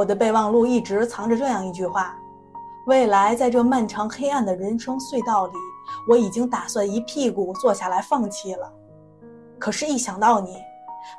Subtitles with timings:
[0.00, 2.16] 我的备忘录一直藏着这样一句话：
[2.86, 5.52] 未来在这漫长黑暗的人生隧道里，
[6.08, 8.72] 我已经打算一屁股坐下来放弃了。
[9.58, 10.56] 可是，一想到你，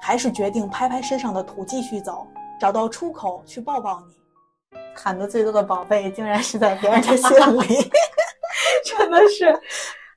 [0.01, 2.25] 还是决定拍拍身上的土继续走，
[2.59, 4.79] 找到出口去抱抱你。
[4.95, 7.29] 喊的最多的宝贝，竟然是在别人的心
[7.59, 7.91] 里
[8.83, 9.53] 真的是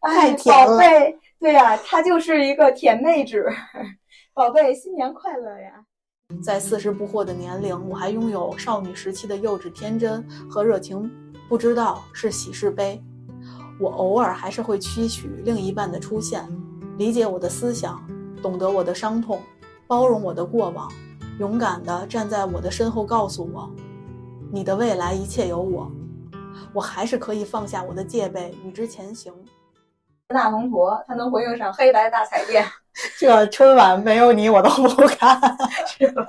[0.01, 0.69] 太甜了。
[0.69, 3.47] 宝贝，对呀，她就是一个甜妹纸。
[4.33, 5.85] 宝贝，新年快乐呀！
[6.43, 11.11] 在四十不惑的年龄，我还拥有少女时期的幼稚天真和热情，
[11.49, 13.03] 不知道是喜是悲。
[13.79, 16.49] 我偶尔还是会期许另一半的出现，
[16.97, 18.03] 理解我的思想，
[18.43, 19.39] 懂得我的伤痛，
[19.87, 20.91] 包容我的过往，
[21.39, 23.71] 勇敢地站在我的身后，告诉我。
[24.51, 25.91] 你的未来一切有我，
[26.73, 29.33] 我还是可以放下我的戒备，与之前行。
[30.29, 32.65] 大红婆，它能回应上黑白大彩电。
[33.19, 35.37] 这春晚没有你，我都不看，
[35.87, 36.25] 是吧？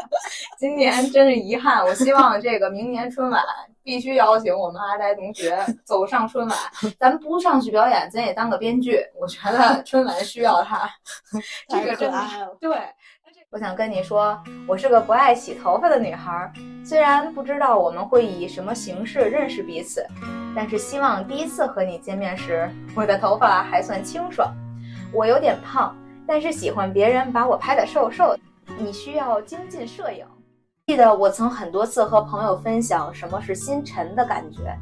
[0.57, 1.83] 今年真是遗憾。
[1.85, 3.41] 我希望这个明年春晚
[3.83, 6.57] 必须邀请我们阿呆同学走上春晚。
[6.99, 8.99] 咱不上去表演，咱也当个编剧。
[9.19, 10.89] 我觉得春晚需要他。
[11.69, 12.19] 这个真的
[12.59, 12.75] 对。
[13.55, 16.51] 我想跟你说，我是个不爱洗头发的女孩。
[16.83, 20.05] 虽然不知道我们会以什么形式认识彼此，
[20.53, 24.53] 但是希望第一次和你见面时，我的头发还算清爽。
[25.13, 25.95] 我有点胖，
[26.27, 28.39] 但是喜欢别人把我拍的瘦瘦的。
[28.77, 30.25] 你需要精进摄影。
[30.87, 34.77] 记得我曾很多次和朋友分享什么是心沉的感觉，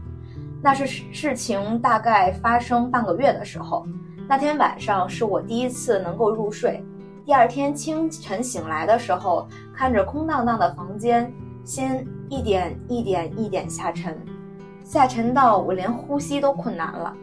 [0.64, 3.86] 那是事情大概发生半个月的时候。
[4.28, 6.84] 那天晚上是我第一次能够入睡。
[7.26, 11.32] 第二天清晨醒来的时候，看着空荡荡的房间，
[11.64, 14.20] 心一点一点一点下沉，
[14.84, 17.16] 下沉到我连呼吸都困难了。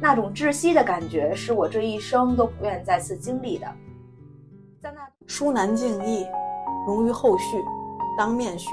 [0.00, 3.66] 那种窒息的感觉，是我这一生都不愿再次经历的。
[4.80, 6.26] 在那书难尽意，
[6.86, 7.44] 容于后续，
[8.16, 8.70] 当面叙。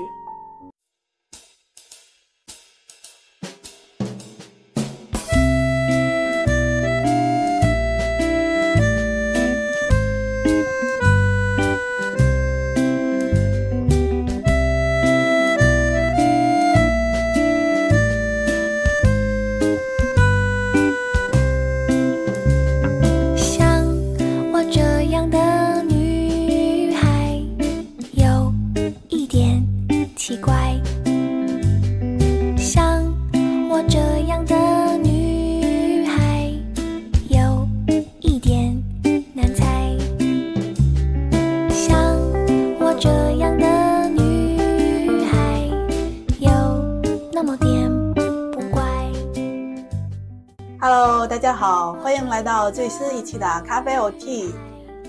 [51.59, 54.53] 好，欢迎来到最新一期的咖啡 OT，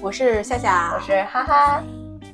[0.03, 1.83] 我是夏夏，我是哈哈，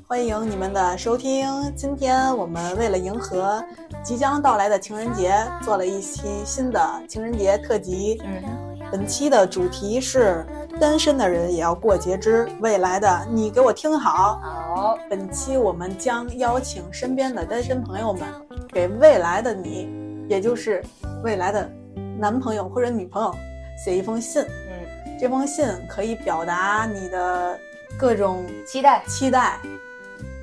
[0.08, 1.46] 欢迎你们的收听。
[1.76, 3.62] 今天我们为了迎合
[4.02, 8.18] 即将到来的情人节，做了一期新的情人节特辑。
[8.24, 8.42] 嗯，
[8.90, 10.46] 本期的主题是
[10.80, 14.40] 单身的人也要过节之未来的你，给我听好。
[14.42, 18.22] 好，本期我们将邀请身边的单身朋友们，
[18.72, 19.90] 给未来的你，
[20.26, 20.82] 也就是
[21.22, 21.70] 未来的
[22.18, 23.34] 男朋友或者女朋友。
[23.76, 27.58] 写一封信，嗯，这封信可以表达你的
[27.98, 29.58] 各种期待、期待，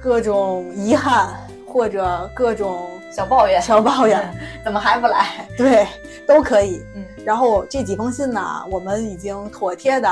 [0.01, 1.35] 各种遗憾
[1.67, 4.33] 或者各种小抱怨、小抱怨，
[4.63, 5.47] 怎么还不来？
[5.57, 5.87] 对，
[6.27, 6.83] 都可以。
[6.95, 10.09] 嗯，然后这几封信呢，我们已经妥帖的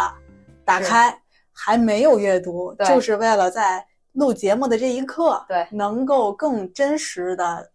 [0.66, 1.16] 打开，
[1.54, 7.70] 还没有阅读，就是为了在录节目的这一刻，对，能够更真实的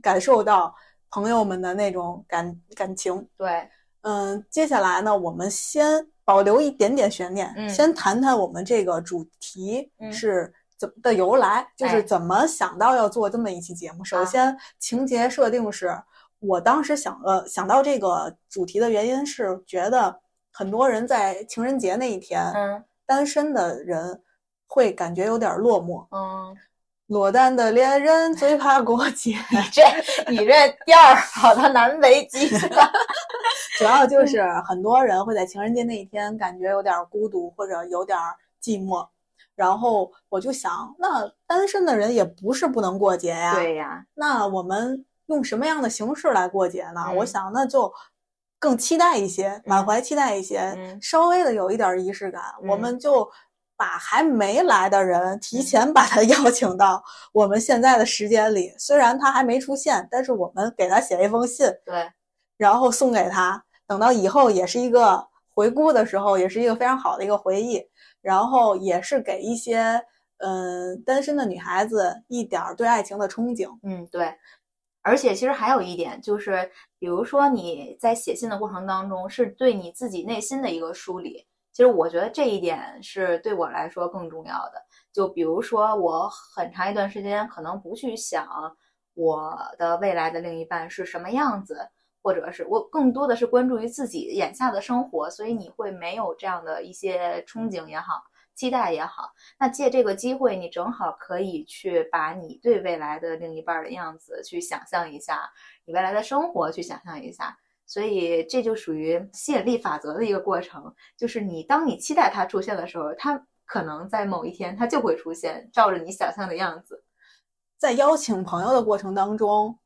[0.00, 0.74] 感受到
[1.10, 3.68] 朋友们的那种感感情，对。
[4.04, 14.04] 嗯，接下来呢，我们先保留一点点悬念，先谈谈我们这个主题是怎么的由来，就是怎么想到要做这么一期节目。
[14.04, 15.98] 首先，情节设定是
[16.38, 20.20] 我当时想呃想到这个主题的原因是觉得
[20.52, 24.22] 很多人在情人节那一天，嗯，单身的人
[24.66, 26.56] 会感觉有点落寞，嗯。
[27.08, 29.82] 落单的恋人最怕 过节，你这
[30.30, 32.90] 你这调儿跑到南北极了。
[33.78, 38.16] 主要就是很多人会在情人节那一天感觉有点孤独或者有点
[38.62, 39.06] 寂寞，
[39.54, 43.54] 然后我就想，那单身的人也不是不能过节呀。
[43.54, 47.12] 对呀，那我们用什么样的形式来过节呢？
[47.16, 47.92] 我想，那就
[48.58, 53.30] 更期待一些，满怀期待一些，稍微的有一点仪式感，我们就。
[53.76, 62.10] 把还没来的人提前把他邀请到我们现在的时间里，虽然他还没出现，但是我们给他写一封信，对，
[62.56, 67.82] 然后送给他，等到以后也是一个回顾的时候，也是一个非常好的一个回忆，
[68.22, 70.00] 然后也是给一些
[70.38, 73.68] 嗯单身的女孩子一点对爱情的憧憬。
[73.82, 74.32] 嗯，对，
[75.02, 81.46] 而且其实还有一点就是，比如说你在写信的过程当中，是对你自己内心的一个梳理。
[81.74, 84.80] 其实我觉得这一点是对我来说更重要的。
[85.12, 88.48] 就比如说，我很长一段时间可能不去想
[89.12, 91.86] 我的未来的另一半是什么样子，
[92.22, 98.22] 或者是我更多的是关注于自己眼下的生活，所以你会没有这样的一些憧憬也好。
[98.54, 105.50] 期待也好，那借这个机会，你正好可以去把你对未来的另一半的样子去想象一下，
[105.84, 117.04] 你未来的生活去想象一下，所以这就属于吸引力法则的一个过程，就是你当你期待它出现的时候，它可能在某一天它就会出现，照着你想象的样子。
[117.78, 119.78] 在邀请朋友的过程当中，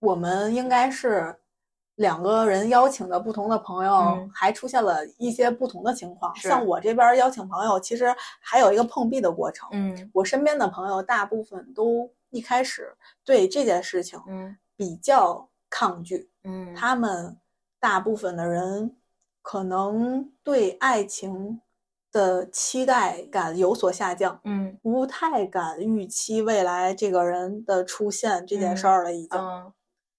[0.00, 1.40] 我们应该是。
[1.98, 6.34] 两个人邀请的不同的朋友，还出现了一些不同的情况。
[6.34, 9.68] 像我这边邀请朋友，其实还有一个碰壁的过程。
[9.70, 12.92] 嗯，我身边的朋友大部分都一开始
[13.24, 16.16] 对这件事情，嗯，比较抗拒。
[16.16, 16.33] 嗯，
[16.76, 17.38] 他们
[17.80, 18.96] 大部分的人
[19.42, 21.60] 可能对爱情
[22.12, 24.40] 的期待感有所下降。
[24.44, 29.40] 嗯，不太敢预期未来这个人的出现这件事儿了，已经。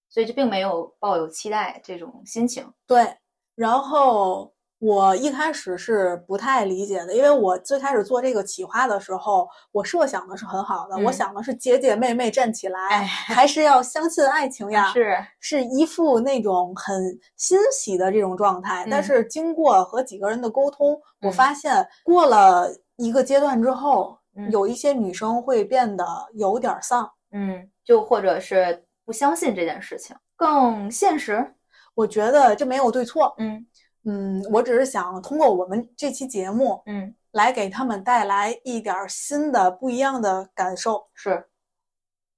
[0.08, 2.72] 所以就并没有抱有期待这种心情。
[2.86, 3.18] 对，
[3.54, 18.86] 然后我一开始是不太理解的，因为我最开始做这个企划的时候，我设想的是很好的，我想的是姐姐妹妹站起来，还是要相信爱情呀，是是一副那种很欣喜的这种状态。
[18.90, 24.18] 但是经过和几个人的沟通，我发现过了一个阶段之后，
[24.50, 28.82] 有一些女生会变得有点丧，嗯，就或者是。
[29.06, 31.54] 不相信这件事情更现实，
[31.94, 33.32] 我觉得这没有对错。
[33.38, 33.64] 嗯
[34.06, 41.08] 嗯，我只是想通过我们这期节目，嗯，来给他们带来一点新的、不一样的感受。
[41.12, 41.46] 是，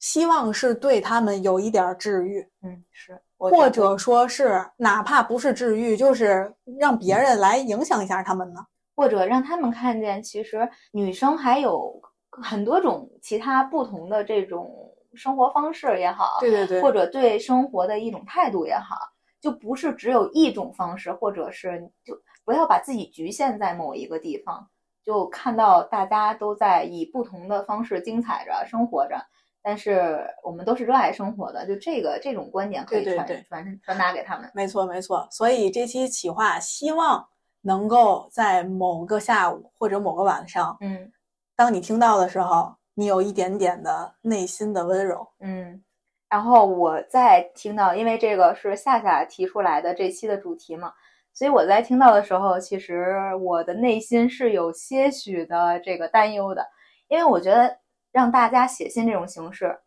[0.00, 2.48] 希望是对他们有一点治愈。
[2.62, 8.60] 嗯，是，或者说是哪怕不是治愈，就是让别人来影响一下他们呢，
[8.96, 12.00] 或者让他们看见，其实女生还有
[12.30, 14.94] 很多种其他不同的这种。
[15.14, 18.94] 生活方式也好，对对对，或者对生活的一种态度也好，
[19.40, 24.68] 就不是只有一种方式，或者是就不要把自己局限在某一个地方，
[25.02, 29.16] 就看到大家都在以不同的方式精彩着生活着，
[29.62, 34.50] 但是我们都是热爱生活的，就这个这种观点可以传传传达给他们。
[34.54, 37.26] 没错没错，所以这期企划希望
[37.62, 41.12] 能够在某个下午或者某个晚上，嗯，
[41.56, 42.76] 当你听到的时候。
[42.98, 45.80] 你有一点点的内心的温柔，嗯，
[46.28, 50.92] 然后我在听到，因为这个是夏夏提出来的这期的主题嘛，
[51.32, 56.66] 所以我在听到的时候，其实我的内心是有些许的这个担忧的，
[57.08, 57.78] 因为我觉得
[58.12, 59.78] 让大家写信这种形式，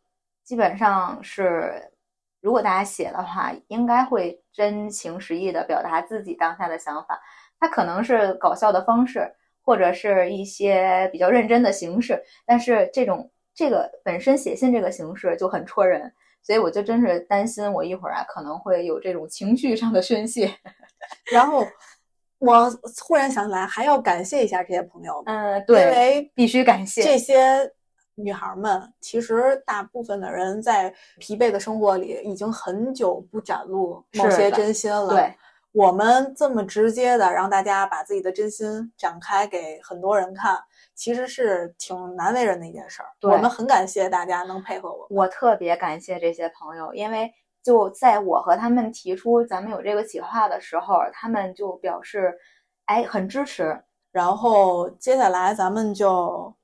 [0.44, 1.92] 基本上是
[2.42, 7.22] 如果大家写的话，应该会真情实意的表达自己当下的想法，
[7.60, 9.36] 它可能是搞笑的方式。
[9.64, 16.12] 或者是一些比较认真的形式，但是这种这个本身写信这个形式就很戳人，
[16.44, 20.54] 所以我就真是担心我一会儿啊可能会有这种情绪上的宣泄。
[21.32, 21.66] 然后
[22.40, 22.70] 我
[23.04, 27.72] 忽然想起来，还要感谢一下这些朋友，嗯，对，因为必须感谢这些
[28.16, 28.92] 女孩们。
[29.00, 35.34] 其实大部分的人在疲惫的生活里已经很久不展露某些真心了，对。
[35.74, 40.62] 我们这么直接的让大家把自己的真心展开给很多人看，
[41.02, 43.10] 其实是挺难为人的一件事儿。
[43.24, 45.08] 我们很感谢大家能配合我。
[45.10, 52.32] 我特别感谢这些朋友，因为就在我和他们提出咱们有这个企划的时候，他们就表示，
[52.86, 53.82] 哎，很支持。
[54.12, 56.56] 然后接下来咱们就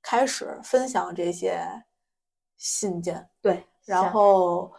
[0.00, 1.60] 开始分享这些
[2.56, 3.28] 信件。
[3.42, 4.72] 对，然后。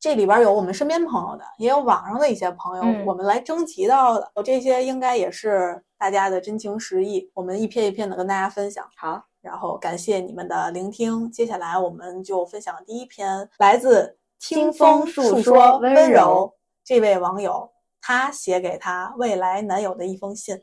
[0.00, 8.88] 这里边有我们身边朋友的，也有网上的一些朋友，我们来征集到的，这些应该也是大家的真情实意，我们一篇一篇的跟大家分享。
[8.96, 20.62] 好，然后感谢你们的聆听，接下来我们就分享第一篇，来自听风诉说温柔这位网友，他写给他未来男友的一封信。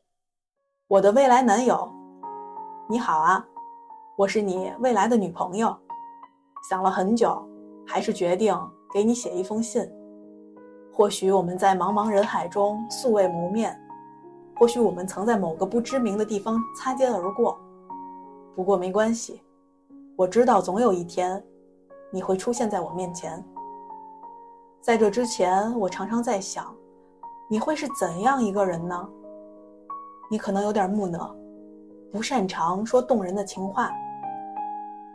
[0.88, 1.92] 我的未来男友，
[2.89, 3.46] 你好啊，
[4.18, 5.75] 我是你未来的女朋友，
[6.70, 7.46] 想了很久，
[7.86, 8.58] 还是决定。
[8.94, 9.86] 给你写一封信，
[10.94, 13.77] 或许我们在茫茫人海中素未谋面，
[14.58, 17.58] 或许我们曾在某个不知名的地方擦肩而过。
[18.56, 19.42] 不过没关系，
[20.16, 21.44] 我知道总有一天，
[22.12, 23.44] 你会出现在我面前。
[24.80, 26.74] 在这之前，我常常在想，
[27.50, 29.10] 你会是怎样一个人呢？
[30.32, 31.36] 你可能有点木讷，
[32.12, 33.92] 不擅长说动人的情话，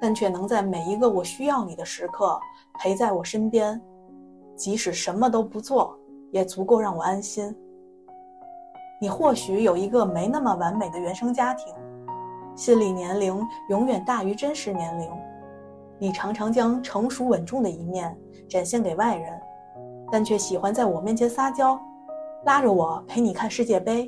[0.00, 2.38] 但却能在每一个我需要你的时刻
[2.78, 3.80] 陪在我身边，
[4.54, 5.98] 即使什么都不做，
[6.30, 7.56] 也足够让我安心。
[9.02, 11.72] 你或许有一个没那么完美的原生家庭，
[12.54, 15.10] 心理年龄永远大于真实年龄。
[15.98, 18.14] 你常常将成熟稳重的一面
[18.46, 19.40] 展现给外人，
[20.12, 21.80] 但却喜欢在我面前撒娇，
[22.44, 24.06] 拉着我陪你看世界杯。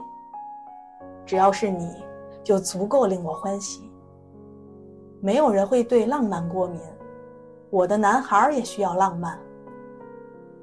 [1.25, 1.91] 只要是你，
[2.45, 3.91] 就足够令我欢喜。
[5.23, 6.79] 没有人会对浪漫过敏，
[7.71, 9.39] 我的男孩也需要浪漫。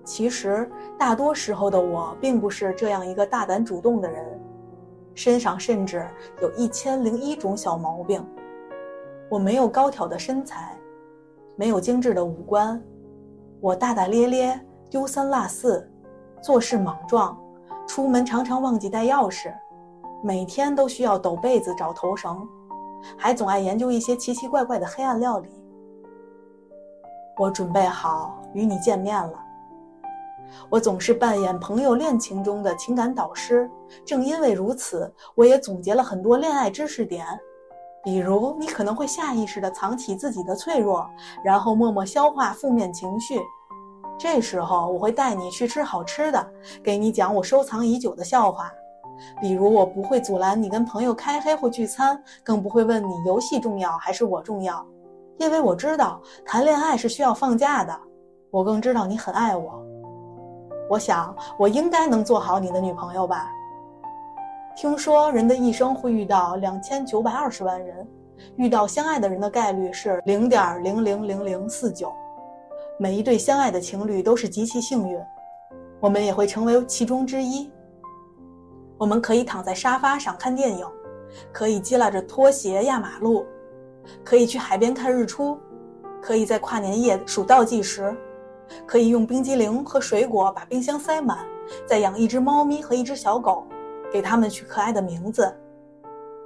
[0.10, 4.26] 其实大多时候的我并不是这样一个大胆主动的人，
[5.14, 6.04] 身上甚至
[6.42, 8.26] 有一千零一种小毛病。
[9.30, 10.76] 我没有高挑的身材，
[11.56, 12.82] 没有精致的五官，
[13.62, 15.88] 我大大咧咧、丢三落四，
[16.42, 17.40] 做事莽撞，
[17.88, 19.54] 出门常常忘记带钥匙，
[20.24, 22.36] 每天都需要抖被子找头绳。
[23.16, 25.50] 还总爱研究一些奇奇怪怪的黑暗料理。
[27.38, 29.46] 我准备好与你见面了。
[30.70, 33.70] 我总是扮演朋友恋情中的情感导师，
[34.06, 37.26] 正因为如此，我也总结了很多恋爱知识点。
[38.04, 41.06] 比如，你可能会下意识地藏起自己的脆弱，
[41.44, 43.40] 然后默默消化负面情绪。
[44.18, 46.46] 这时候，我会带你去吃好吃的，
[46.84, 48.72] 给你讲我收藏已久的笑话。
[49.42, 54.86] 比如，我不会阻拦你跟朋友开黑或聚餐，更不会问你游戏重要还是我重要，
[55.38, 57.94] 因为我知道谈恋爱是需要放假的。
[58.50, 59.86] 我更知道你很爱我。
[60.90, 63.48] 我想，我应该能做好你的女朋友吧。
[64.76, 68.08] 听说人的一生会遇到两千九百二十万人，
[68.56, 72.12] 遇到相爱的人的概率是零点零零零零四九。
[72.98, 75.22] 每一对相爱的情侣都是极其幸运，
[76.00, 77.72] 我们也会成为其中之一。
[78.98, 80.84] 我们可以躺在沙发上看电影，
[81.52, 83.46] 可以趿拉着拖鞋压马路，
[84.24, 85.56] 可以去海边看日出，
[86.20, 88.18] 可以在跨年夜数倒计时，
[88.86, 91.40] 可以用冰激凌和水果把冰箱塞满，
[91.88, 93.66] 再养一只猫咪和一只小狗，
[94.12, 95.56] 给它们取可爱的名字：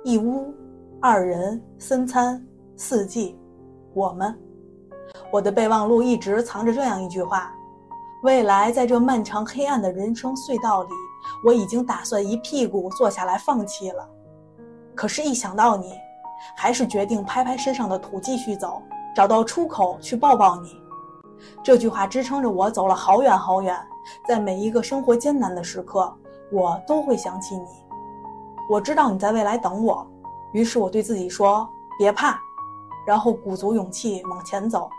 [0.04, 0.54] 一屋、
[1.02, 3.38] 二人、三餐、四季、
[3.94, 4.38] 我们。
[5.32, 7.54] 我的备忘录一直藏着这样一句话：
[8.24, 10.90] 未来在这漫长黑暗的人生隧道里。
[11.46, 14.06] 我已经打算一屁股坐下来放弃了，
[14.94, 15.94] 可是，一想到你，
[16.58, 18.82] 还是决定拍拍身上的土继续走，
[19.16, 20.83] 找到出口去抱抱你。
[21.64, 23.78] 这句话支撑着我走了好远好远，
[24.28, 26.14] 在每一个生活艰难的时刻，
[26.52, 27.68] 我都会想起你。
[28.70, 30.08] 我知道你在未来等我，
[30.54, 31.68] 于是我对自己说
[32.00, 32.40] ：“别怕。”
[33.06, 34.90] 然后鼓足勇气往前走。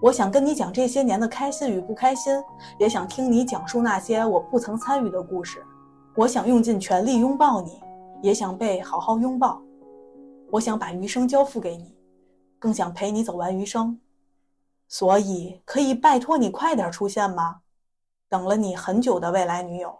[0.00, 2.34] 我想跟你讲这些年的开心与不开心，
[2.78, 5.62] 也想听你讲述那些我不曾参与的故事。
[6.14, 7.78] 我想用尽全力拥抱你，
[8.22, 9.60] 也想被好好拥抱。
[10.50, 11.94] 我想把余生交付给你，
[12.58, 13.98] 更想陪你走完余生。
[14.90, 17.62] 所以，可以拜托你快点出现吗？
[18.28, 19.98] 等了你很久的未来女友。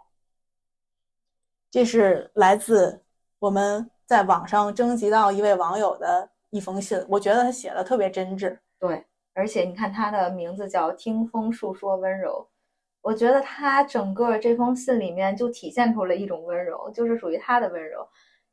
[1.71, 3.01] 这是来自
[3.39, 8.59] 我们在网上征集到一位网友的一封信，我觉得他写的特别真挚。
[8.77, 9.03] 对。
[9.33, 12.45] 而且你看，他的名字叫“听风诉说温柔”，
[13.01, 18.05] 我觉得他整个这封信里面就体现出了一种温柔，就是属于他的温柔。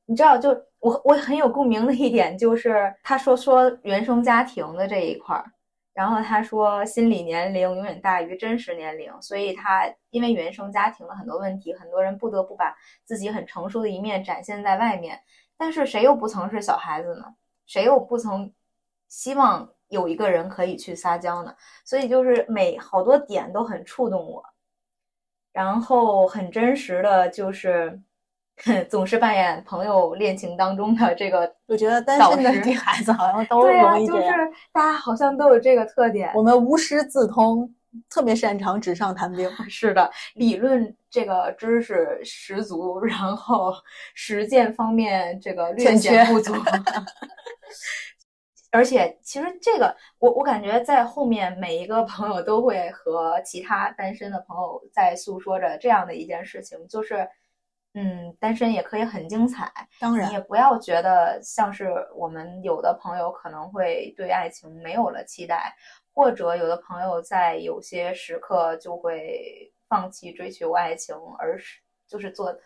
[0.07, 5.53] 你知道，就我我很有共鸣的一点就是，他说说原生家庭的这一块儿，
[5.99, 12.73] 然后他说心理年龄永远大于真实年龄，所以他因为原生家庭的很多问题，很多人不得不把
[13.05, 15.21] 自己很成熟的一面展现在外面。
[15.57, 17.25] 但是谁又不曾是小孩子呢？
[17.67, 18.53] 谁又不曾
[19.09, 19.69] 希望？
[19.89, 24.45] 有一个人可以去撒娇呢，所以就是每好多点都很触动我，
[25.51, 27.99] 然后很真实的就是，
[28.89, 31.53] 总是扮演朋友恋情当中的这个。
[31.67, 36.33] 我觉得单身的女孩子好像都容易这样，就是大家好像都有这个特点。
[36.35, 37.73] 我们无师自通，
[38.11, 39.51] 特别擅长纸上谈兵。
[39.69, 43.73] 是的，理论这个知识十足，然后
[44.15, 46.53] 实践方面这个略显不足。
[48.71, 57.27] 而且，其实这个我我感觉在后面每一个朋友都会和其他单身的朋友在诉说着这样的一件事情，就是，
[57.95, 59.73] 嗯，单身也可以很精彩。
[59.99, 65.75] 当然，你也不要觉得像是我们有的朋友可能会对爱情没有了期待，
[66.13, 72.57] 或者有的朋友在有些时刻就会放弃追求爱情，而是就是做，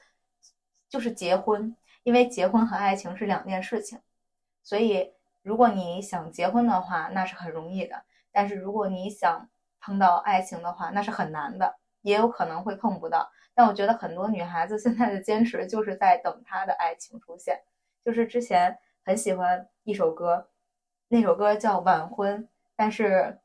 [0.88, 4.00] 就是结婚，因为结婚和爱情是两件事情，
[4.62, 5.12] 所以。
[5.44, 7.96] 如果你想结婚的话，那是很容易的；
[8.30, 9.50] 但是如果你想
[9.80, 13.28] 碰到爱情的话，那是很难的，也有可能会碰不到。
[13.54, 17.60] 但我觉得很多女孩子现在的坚持就是在等她的爱情出现。
[18.04, 20.48] 就是之前很喜欢一首歌，
[21.08, 22.42] 那首歌叫《晚婚》，
[22.74, 23.38] 但是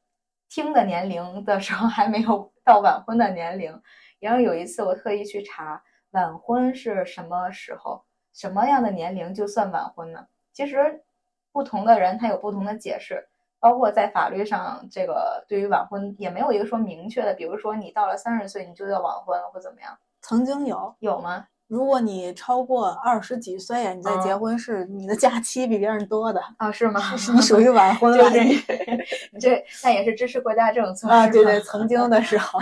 [0.50, 3.82] 听的年龄的时候还没有到晚婚的年龄。
[4.20, 10.28] 然后有一次我特意去查晚婚是什么时候，什么样的年龄就算晚婚呢？
[10.54, 11.04] 其实
[11.52, 13.28] 不同的人他有不同的解释，
[13.60, 19.98] 包括在法律上，这个对于晚婚也没有一个说明确的，比如说你到了三十岁你就要晚婚了或怎么样？
[20.22, 21.48] 曾经有有吗？
[21.68, 26.72] 如果你超过二十几岁，你再结婚是你的假期比别人多的啊？
[26.72, 27.02] 是吗？
[27.36, 28.30] 你属于晚婚了，
[29.34, 31.28] 你这那也是支持国家政策啊？
[31.28, 32.58] 对对，曾经的时候，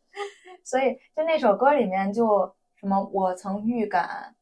[0.62, 4.34] 所以就那首歌里面就什么，我曾预感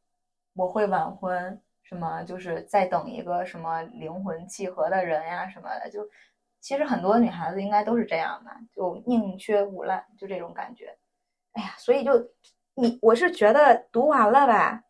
[0.54, 1.60] 我会晚婚，
[1.92, 6.00] 什么就是在等一个什么灵魂契合的人呀什么的，就
[6.60, 10.96] 其实很多女孩子应该都是这样的，就宁缺毋滥，就这种感觉。
[11.52, 12.12] 哎呀，所以就。
[12.74, 14.82] 你我是觉得读完了吧，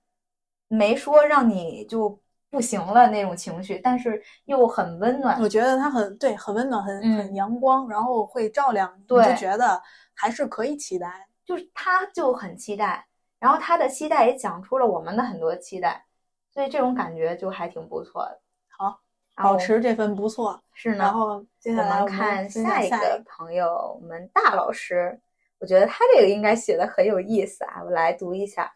[0.69, 2.17] 没说让你就
[2.49, 5.37] 不行了那种情绪，但是又很温暖。
[5.41, 9.83] 我觉得他很对，很温暖，很很阳光，然后会照亮，你就觉得
[10.15, 11.27] 还是可以期待。
[11.45, 13.05] 就是他就很期待，
[13.41, 16.07] 然后他的期待也讲出了我们的很多期待，
[16.53, 18.39] 所以这种感觉就还挺不错的。
[18.69, 19.01] 好，
[19.35, 20.99] 保持这份不错是呢。
[20.99, 25.19] 然后接下来我们看下一个朋友，我们大老师。
[25.59, 28.73] 我觉得他这个应该写的很有意思啊，我来读一下。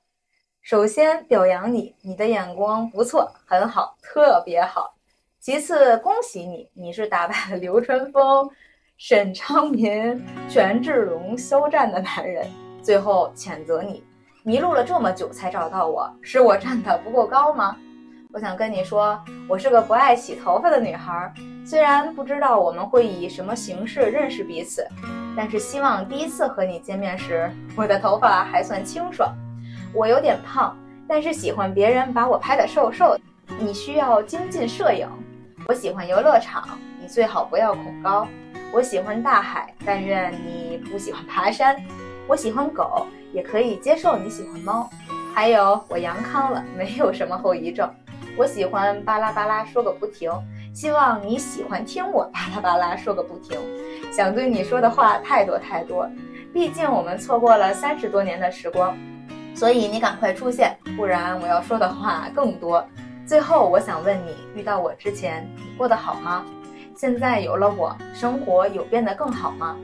[0.62, 4.94] 首先表扬你，你的眼光不错，很好，特别好。
[5.40, 8.48] 其次恭喜你，你是打败了流川枫、
[8.96, 12.48] 沈昌民、权志龙、肖战的男人。
[12.82, 14.04] 最后谴责你，
[14.46, 17.76] 迷路了这么久才找到我，是我站得不够高吗？
[18.32, 21.34] 我想跟你说，我是个不爱洗头发的女孩。
[21.64, 24.86] 虽然不知道我们会以什么形式认识彼此，
[25.36, 29.34] 但是希望第一次和你见面时，我的头发还算清爽。
[29.92, 30.76] 我有点胖，
[31.08, 33.20] 但是喜欢别人把我拍得瘦瘦的。
[33.58, 35.08] 你需要精进摄影。
[35.66, 38.28] 我喜欢游乐场，你最好不要恐高。
[38.72, 41.76] 我喜欢大海，但愿你不喜欢爬山。
[42.28, 44.88] 我喜欢狗，也可以接受你喜欢猫。
[45.34, 47.86] 还有，我阳康了，没有什么后遗症。
[48.34, 50.30] 我喜欢巴拉巴拉说个不停，
[50.72, 53.60] 希望你喜欢听我巴拉巴拉说个不停。
[54.10, 56.08] 想对你说的话太多太多，
[56.50, 58.96] 毕竟我们错过了三十多年的时光，
[59.54, 62.82] 所以你赶快出现，不然我要说的话更多。
[63.26, 66.42] 最后，我想问你，遇到我之前你过得好吗？
[66.96, 69.76] 现在有了我，生活有变得更好吗？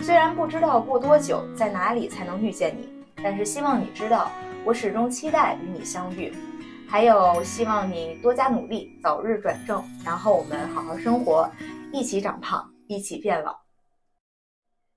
[0.00, 2.88] 虽然不知道过多久，在哪里才能遇见你，
[3.24, 4.30] 但是希望你知道，
[4.66, 6.30] 我始终期待与你相遇。
[6.86, 11.50] 还有希望你多加努力，早日转正，然后我们好好生活，
[11.90, 13.56] 一起长胖，一起变老。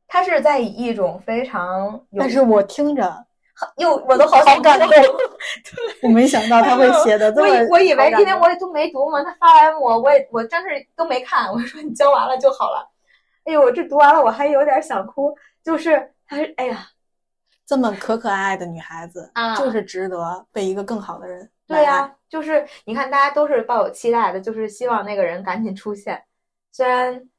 [0.08, 2.06] 他是在以一种非常……
[2.20, 3.26] 但是我听着
[3.78, 4.90] 又我都好好感动，
[6.04, 7.48] 我没想到他会 写的这么……
[7.72, 11.52] 我以为因为我也都没读嘛，他发来我，我也我真是都没看。
[11.52, 12.88] 我说你教完了就好了。
[13.46, 16.86] 哎呦，我这读完了我还有点想哭，就是他，哎呀，
[17.68, 21.52] 这么可可爱爱的女孩子啊，就是值得被一个更好的人。
[21.68, 26.24] 对呀，就是你看，大家都是抱有期待的，就是希望那个人赶紧出现。
[26.72, 27.30] 虽然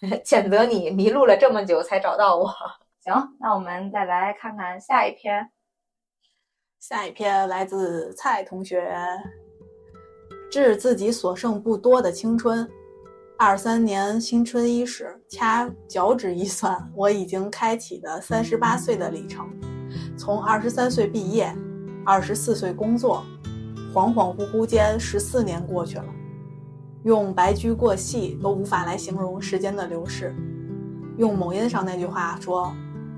[0.22, 2.54] 谴责你迷路了这么久才找到我。
[3.00, 5.50] 行，那我们再来看看下一篇。
[6.78, 8.94] 下一篇来自蔡同学，
[10.50, 12.68] 致自己所剩不多的青春。
[13.40, 19.48] 二三年新春伊始，掐脚趾一算， 我已经开启的三十八岁的里程。
[20.16, 21.54] 从二十三岁毕业，
[22.04, 23.24] 二十四岁工作。
[23.94, 26.04] 恍恍惚惚间，十四年过去了，
[27.04, 30.34] 用白驹过隙都无法来形容时间的流逝。
[31.16, 32.72] 用某音上那句话说：“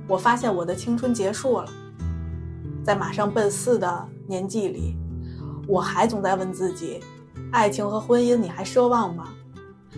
[0.06, 1.68] 我发现我的青春结束了。”
[2.84, 4.98] 在马上奔四的年纪里，
[5.66, 7.00] 我还总在问自己：
[7.52, 9.24] 爱情和婚姻，你还奢望吗？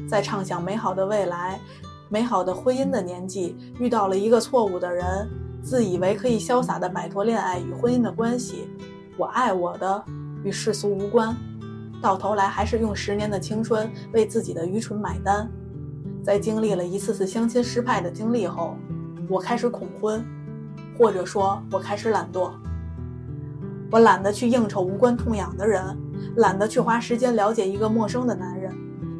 [0.09, 1.61] 在畅想美好的未来、
[2.09, 5.29] 美好的婚姻的年纪，遇到了一个错误的人，
[5.63, 8.69] 自以为可以潇洒地摆脱恋爱与婚姻的关系。
[9.17, 10.05] 我爱我的。
[10.45, 11.37] 与世俗无关，
[12.03, 15.49] 到头来还是用十年的青春为自己的愚蠢买单。
[16.21, 18.77] 在经历了一次次相亲失败的经历后，
[19.29, 20.25] 我开始恐婚，
[20.99, 22.51] 或者说，我开始懒惰。
[23.93, 25.97] 我懒得去应酬无关痛痒的人，
[26.39, 28.75] 懒得去花时间了解一个陌生的男人，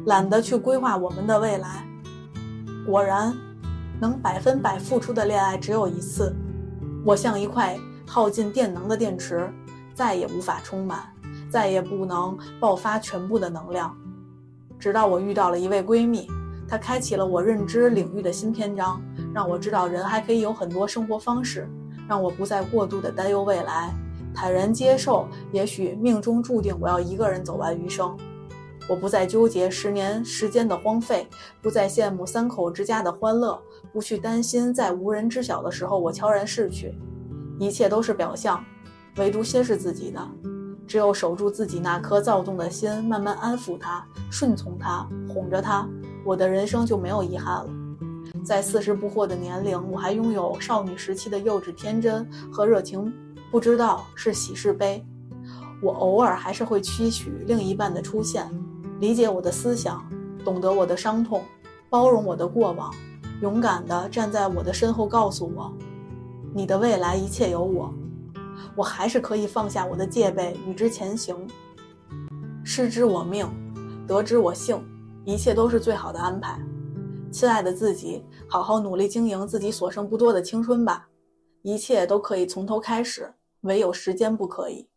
[0.05, 1.87] 懒得去规划我们的未来。
[2.85, 3.35] 果然，
[3.99, 6.35] 能百分百付出的恋爱只有一次。
[7.05, 9.49] 我像一块耗尽电能的电池，
[9.93, 10.99] 再也无法充满。
[11.49, 13.95] 再也不能爆发全部的能量，
[14.79, 16.27] 直到我遇到了一位闺蜜，
[16.67, 18.99] 她开启了我认知领域的新篇章，
[19.35, 21.69] 让我知道人还可以有很多生活方式，
[22.07, 23.93] 让我不再过度的担忧未来，
[24.33, 28.17] 坦然接受，也许命中注定我要一个人走完余生。
[28.89, 31.27] 我不再纠结十年时间的荒废，
[31.61, 36.93] 不再羡慕三口之家的欢乐，不去担心在无人知晓的时候我悄然逝去。
[37.59, 38.63] 一切都是表象，
[39.17, 40.19] 唯独心是自己的。
[40.85, 45.87] 只有守住自己那颗躁动的心，慢慢安抚它，顺从它，哄着它，
[46.25, 47.69] 我的人生就没有遗憾了。
[48.43, 53.13] 在四十不惑的年龄，我还拥有少女时期的幼稚天真和热情，
[53.49, 55.03] 不知道是喜是悲。
[55.81, 58.49] 我偶尔还是会期许另一半的出现，
[59.03, 60.01] 理解我的思想，
[60.45, 61.43] 懂得我的伤痛，
[61.89, 62.89] 包容我的过往，
[63.41, 65.73] 勇敢地站在我的身后，告诉我，
[66.55, 67.93] 你的未来一切有我。
[68.77, 71.35] 我还是可以放下我的戒备，与之前行。
[72.63, 73.45] 失之我命，
[74.07, 74.81] 得之我幸，
[75.25, 76.57] 一切都是最好的安排。
[77.29, 81.09] 亲爱的自己，好好努力经营自己所剩不多的青春吧，
[81.61, 84.87] 一切都可以从头开始，唯有时间不可以。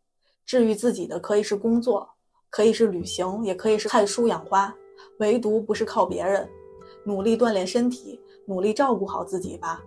[0.45, 2.07] 治愈自己的可以是工作，
[2.49, 4.73] 可以是旅行，也可以是看书养花，
[5.19, 6.47] 唯独不是靠别人。
[7.03, 9.81] 努力锻炼身体，努力照顾好自己吧，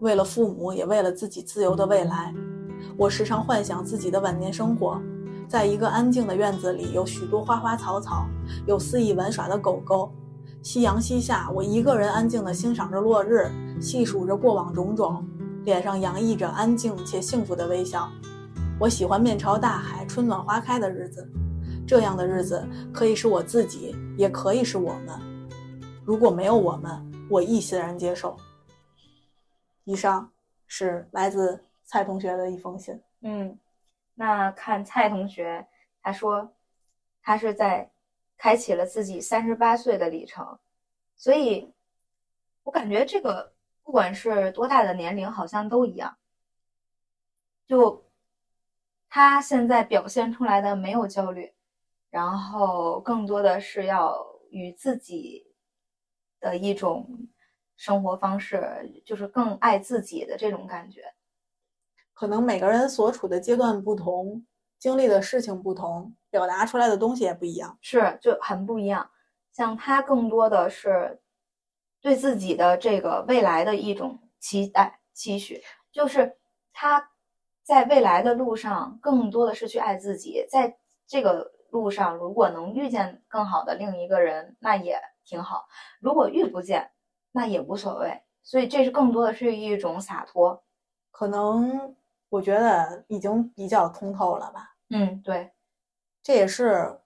[0.00, 2.34] 为了父母，也为了自己自由的未来。
[2.96, 5.00] 我时常幻想自己的晚年生活，
[5.48, 8.26] 在一个安静的院子里，有许多花花草草，
[8.66, 10.12] 有肆意玩耍的狗狗。
[10.62, 15.26] 夕阳西下，我一个人安静地欣赏着落日，细数着过往种种，
[15.64, 18.08] 脸上洋溢着安静且幸福的微笑。
[18.78, 21.26] 我喜欢面朝大海、春暖花开的日子，
[21.90, 25.18] 这样的日子可以是我自己，也可以是我们。
[26.04, 28.36] 如果没有我们，我亦欣然接受。
[29.82, 30.30] 以上
[30.68, 33.02] 是来自蔡同学的一封信。
[33.22, 33.58] 嗯，
[34.14, 35.66] 那看蔡同学，
[36.00, 36.52] 他说
[37.24, 37.90] 他是在。
[38.38, 40.58] 开启了自己三十八岁的里程，
[41.14, 41.74] 所以，
[42.62, 46.16] 我感觉这个不管是多大的年龄，好像都一样。
[47.66, 48.02] 就
[49.10, 51.52] 他现在表现出来的没有焦虑，
[52.10, 55.46] 然后更多的是要与自己
[56.40, 57.08] 的一种
[57.76, 61.02] 生活方式，就是更爱自己的这种感觉。
[62.12, 64.44] 可能每个人所处的阶段不同。
[64.78, 69.10] 经历的事情不同，表达出来的东西也不一样，是就很不一样。
[69.52, 71.20] 像他更多的是
[72.00, 76.34] 对自己的这个未来的一种期待、期许，就是
[76.72, 77.10] 他
[77.62, 80.46] 在未来的路上更多的是去爱自己。
[80.48, 85.66] 在这个路上，如果能遇见更好的另一个人，那也挺好；
[86.00, 86.90] 如果遇不见，
[87.32, 88.22] 那也无所谓。
[88.42, 90.62] 所以，这是更多的是一种洒脱，
[91.10, 91.96] 可能。
[92.30, 94.76] 我觉得已经比较通透了吧。
[94.90, 95.50] 嗯，对，
[96.22, 97.00] 这也是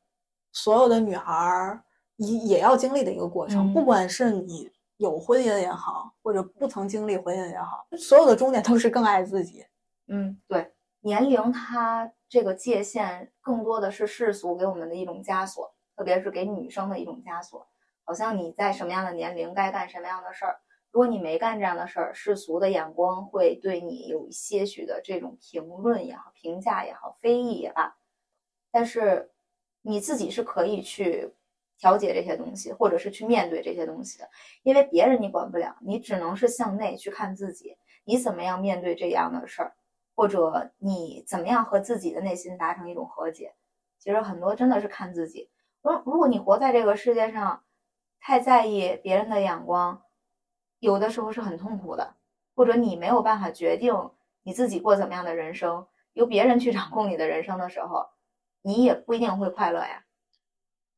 [0.52, 1.82] 所有的女孩
[2.16, 3.72] 也也要经历的一个过程。
[3.72, 9.64] 不管是你有婚姻也好，或者不曾经历婚姻也好，所有的终点都是更爱自己。
[10.08, 17.64] 嗯，对，年龄它这个界限更多的是世俗给我们的一种枷锁，特别是给女生的一种枷锁，
[18.02, 20.56] 好像你在什么样的年龄该干什么样的事儿。
[20.90, 27.94] 如果你没干这样的事儿，世俗的眼光会对你有一些许的这种评论也好、评价也好、非议也罢。
[28.72, 29.30] 但是
[29.82, 31.32] 你自己是可以去
[31.78, 34.28] 调节这些东西，或者是去面对这些东西的，
[34.64, 39.76] 因为别人你管不了，你只能是向内去看自己，你怎么样面对这样的事儿，
[40.14, 43.54] 或者你怎么样和自己的内心达成一种和解。
[43.98, 45.50] 其实很多真的是看自己。
[45.82, 47.62] 如如果你活在这个世界上，
[48.20, 50.02] 太在意别人的眼光。
[50.78, 52.14] 有的时候是很痛苦的，
[52.54, 54.10] 或者你没有办法决定
[54.42, 58.06] 你自己过怎么样的人生，由别人去掌控你的人生的时候，
[58.60, 60.04] 你也不一定会快乐呀。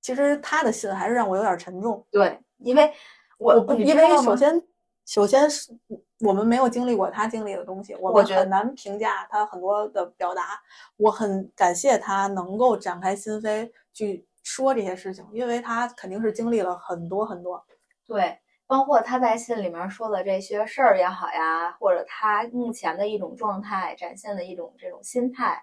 [0.01, 2.05] 其实他的信还是让我有点沉重。
[2.11, 2.93] 对，因为
[3.39, 4.61] 我不因为首先
[5.07, 5.73] 首先是
[6.21, 10.61] 我们没有经历过他经历的东西，我们很难评价他很多的表达。
[10.99, 17.65] 我很感谢他能够展开心扉去说这些事情，因为他肯定是经历了很多很多。
[18.07, 18.39] 对。
[18.69, 25.63] 包括他在信里面说的这些事儿也好呀，或者他目前的一种状态，展现的一种这种心态，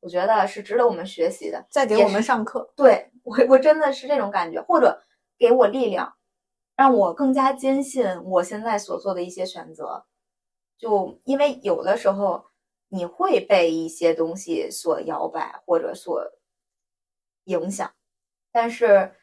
[0.00, 2.70] 我觉得是值得我们学习的，在给我们上课。
[2.76, 5.00] 对 我，我真的是这种感觉，或者
[5.38, 6.12] 给我力量，
[6.76, 10.06] 让我更加坚信我现在所做的一些选择。
[10.78, 12.46] 就因为有的时候
[12.88, 16.22] 你会被一些东西所摇摆或者所
[17.44, 17.92] 影响，
[18.52, 19.14] 但是。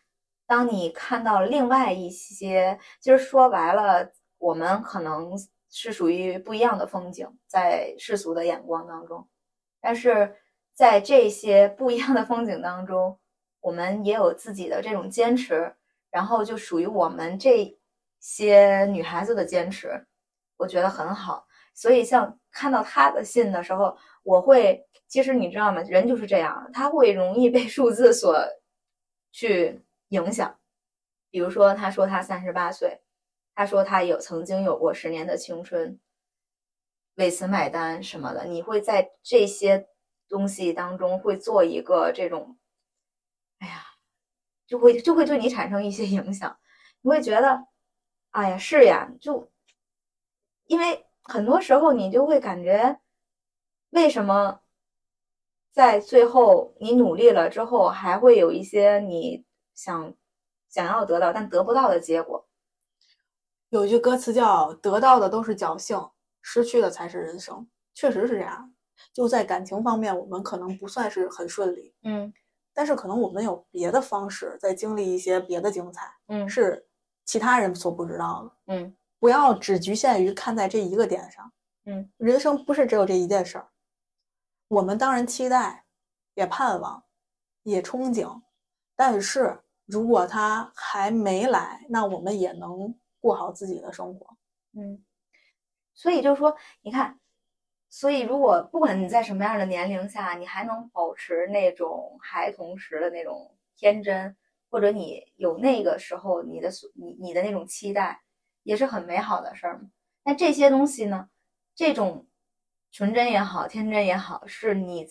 [0.47, 5.31] 当你看到另外一些，其实说白了，我们可能
[5.69, 9.29] 是属于不一样的风景，在世俗的眼光当中，
[9.79, 10.35] 但是
[10.73, 13.17] 在这些不一样的风景当中，
[13.61, 15.73] 我们也有自己的这种坚持，
[16.11, 17.75] 然后就属于我们这
[18.19, 20.05] 些女孩子的坚持，
[20.57, 21.47] 我觉得很好。
[21.73, 25.81] 所以，像看到他的信的时候，我会，其实你知道吗？
[25.81, 28.37] 人就是这样，他会容易被数字所
[29.31, 29.83] 去。
[30.11, 30.59] 影响。
[31.29, 32.99] 比如说，他说他三十八岁，
[33.55, 35.97] 他说他有曾经有过十年的青春，
[37.15, 39.87] 为此买单什么的，你会在这些
[40.27, 42.57] 东西当中会做一个这种，
[43.59, 43.85] 哎呀，
[44.71, 46.57] 就会就会对你产生一些影响，
[47.01, 47.67] 你会觉得，
[48.29, 49.51] 哎呀，是呀，就
[50.67, 53.01] 因为很多时候你就会感觉，
[53.89, 54.61] 为什么
[55.73, 59.43] 在最后你努力了之后，还会有一些你
[59.75, 60.13] 想。
[60.73, 62.47] 想要得到但得不到的结果，
[63.67, 66.09] 有句歌词叫“得到的都是侥幸，
[66.41, 67.67] 失去的才是人生”。
[67.93, 68.73] 确实是这样。
[69.11, 72.31] 就在感情方面，我们可能不算是很顺利，嗯，
[72.73, 76.87] 但是可能我们有别的方式在经历一些别的精彩，嗯，是
[77.25, 78.95] 其他人所不知道的，嗯。
[79.19, 81.51] 不要只局限于看在这一个点上，
[81.85, 83.69] 嗯，人生不是只有这一件事儿。
[84.67, 85.85] 我们当然期待，
[86.33, 87.03] 也盼望，
[87.63, 88.41] 也憧憬，
[88.95, 89.61] 但是。
[89.87, 94.37] 如果他还没来，那我们也能过好自己的生活。
[94.71, 95.03] 嗯，
[95.93, 97.19] 所以就是说，你看，
[97.91, 104.35] 所以如果不管你在什么样的年龄下，你还能保持那种孩童时的那种天真，
[104.71, 108.21] 或者你有那个时候你的所你你的那种期待，
[108.63, 109.81] 也是很美好的事儿。
[110.23, 111.29] 那这些东西呢，
[111.75, 112.25] 这种
[112.91, 115.07] 纯真也好，天真也好，是你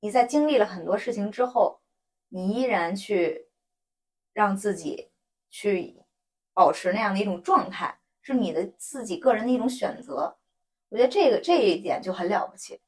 [0.00, 1.80] 你在经历了很多事情之后，
[2.30, 3.46] 你依然去。
[4.36, 5.12] 让自己
[5.48, 5.96] 去
[6.52, 10.36] 保持那样的一种状态，是你的自己个人的一种选择。
[10.88, 12.80] 我觉得这个这一点就很了不起。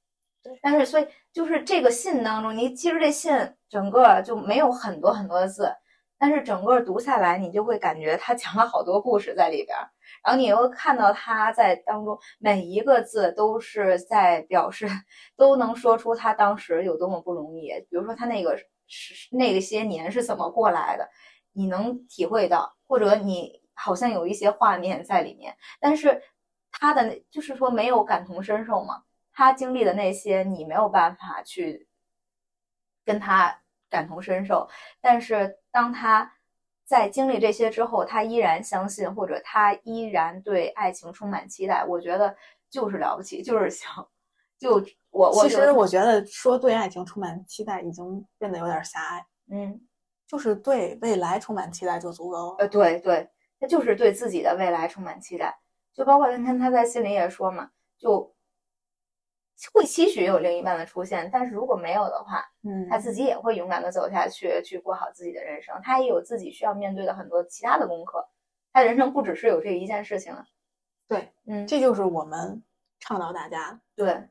[0.42, 3.32] 对，但是所以就是这个信当中，你其实这信
[3.68, 5.74] 整个就没有很多很多的字，
[6.16, 9.76] 但是整个读下来，你就会感觉他讲了好多故事在里边。
[10.24, 14.88] 然后你又看到他在当中每一个字都是在表示，
[15.37, 17.68] 都能说出他当时有多么不容易。
[17.90, 18.56] 比如说他那个
[18.87, 21.08] 是那个些年是怎么过来的。
[21.52, 26.22] 你能体会到，或者你好像有一些画面在里面，但是
[26.78, 31.88] 他的就是说没有感同身受嘛，他经历的那些你没有办法去
[33.04, 33.60] 跟他
[33.90, 34.68] 感同身受，
[35.00, 36.32] 但是当他
[36.84, 42.36] 在经历这些之后，他依然相信，或者他依然对爱情充满期待，我觉得
[42.70, 44.08] 就是了不起，就是想。
[44.58, 44.74] 就
[45.10, 49.80] 我我其实我觉得说对爱情充满期待已经变得有点狭隘，嗯。
[50.26, 52.56] 就是对未来充满期待就足够了。
[52.58, 53.26] 呃，对对，
[53.58, 55.58] 他就是对自己的未来充满期待，
[55.98, 58.32] 就包括你看他在信里也说嘛，就
[59.72, 65.74] 会期许有另一半的出现，但是如果没有的话，嗯，他自己也会勇敢的走下去，去过好自己的人生。
[65.82, 68.28] 他也有自己需要面对的很多其他的功课，
[68.72, 70.46] 他人生不只是有这一件事情了。
[71.08, 72.62] 对，嗯，这就是我们
[73.00, 74.28] 倡导大家，对，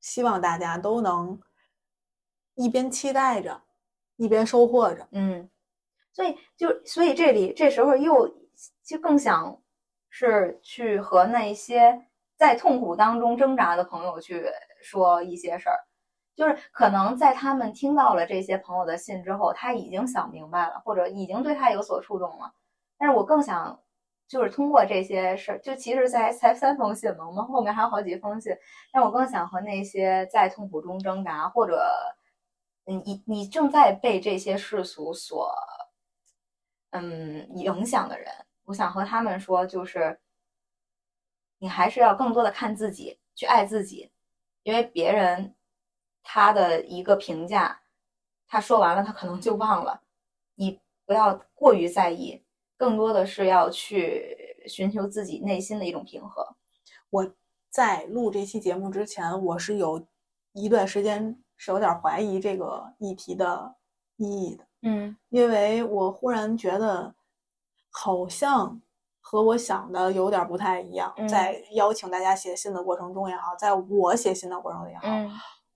[0.00, 1.38] 希望大家都能
[2.54, 3.62] 一边期待着。
[4.16, 5.50] 一边收获着，嗯，
[6.12, 8.28] 所以就所以这里这时候又
[8.84, 9.60] 就更想
[10.14, 14.44] 是去和那些在痛苦当中挣扎的朋友去
[14.82, 15.78] 说一些事儿，
[16.36, 22.52] 就是可能在他们听到了这些朋友的信之后，他已经想明白了，或者已经对他有所触动了。
[22.98, 23.80] 但是我更想
[24.28, 28.54] 就是通过这些事儿，就其实才才三封信嘛，我们后面还有好几封信，
[28.92, 31.82] 但我更想和那些在痛苦中挣扎或者。
[32.84, 35.54] 嗯你你正在被这些世俗所，
[36.90, 38.28] 嗯影响的人，
[38.64, 40.18] 我想和他们说，就是
[41.58, 44.10] 你还是要更多的看自己，去爱自己，
[44.62, 45.54] 因为别人
[46.22, 47.82] 他的一个评价，
[48.46, 50.02] 他说完了，他可能就忘了，
[50.54, 52.42] 你不要过于在意，
[52.76, 56.56] 更多的是要去寻求自己内心的一种平和。
[57.10, 57.34] 我
[57.70, 60.06] 在录这期节目之前，我是有
[60.52, 61.38] 一段时间。
[61.64, 63.76] 是有点怀疑这个议题的
[64.16, 67.14] 意义的，嗯，因为我忽然觉得
[67.92, 68.82] 好像
[69.20, 71.14] 和我想的有点不太一样。
[71.28, 75.06] 在邀请大家写信的过程中也好，在我写信的过程中也好，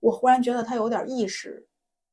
[0.00, 1.68] 我忽然觉得它有点意识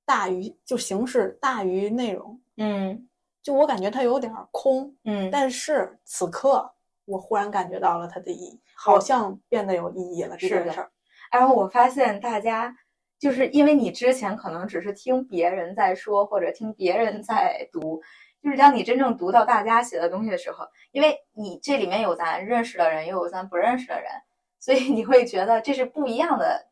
[0.06, 3.10] 大于就形式大于内容，嗯，
[3.42, 6.74] 就我感觉它有点空，嗯，但是此刻
[7.06, 10.92] 我忽然感觉到了它的意义，好像变得有意义了这件事儿。
[11.32, 12.76] 然后我发现大家。
[13.20, 18.02] 就是因为你之前可能只是听别人在说，或者听别人在读，
[18.44, 24.12] 就是当你真正读到大家写的东西的时候，因为你这里面有咱认识的人，又有咱不认识的人，
[24.60, 26.68] 所以你会觉得这是不一样的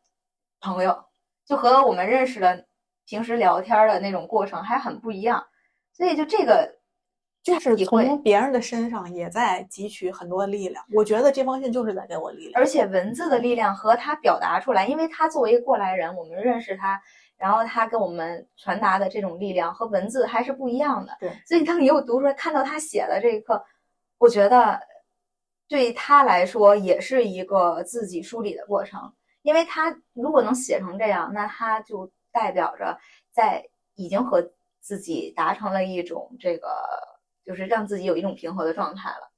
[0.59, 1.05] 朋友，
[1.45, 2.65] 就和我们认识的
[3.05, 5.47] 平时聊天的那种过程还很不一样。
[5.93, 6.77] 所以就这个
[7.41, 10.83] 就是从别人的身上也在汲取很多力量。
[10.93, 17.01] 我觉得这封信就是在给我力量，而且文字的力量和他表达出来，因为他作为一个过来人，我们认识他，
[17.41, 21.17] 然后他给我们传达的这种力量和文字还是不一样的。
[21.19, 23.65] 对，所以当你又读出来，看到他写的这一刻，
[24.19, 24.79] 我觉得
[25.67, 32.99] 对他来说也是一个自己梳理的过程，因为他如果能写成这样，那他就代表着
[33.31, 36.69] 在已经和自己达成了一种这个。
[37.43, 39.31] 就是让自己有一种平和的状态了，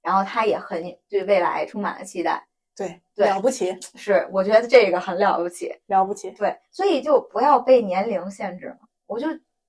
[0.00, 2.48] 然后他也很对未来充满了期待。
[2.76, 6.30] 对，对了不起，是我觉得这个很了不起，了不起。
[6.30, 9.28] 对，所以就不要被年龄限制嘛，我就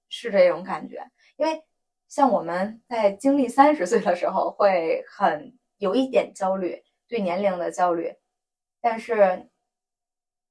[0.10, 1.04] 是这种感觉。
[1.38, 1.62] 因为
[2.08, 8.16] 像我们在经历三十岁的时候，会很有一点焦虑，对年龄的焦虑，
[8.82, 9.50] 但是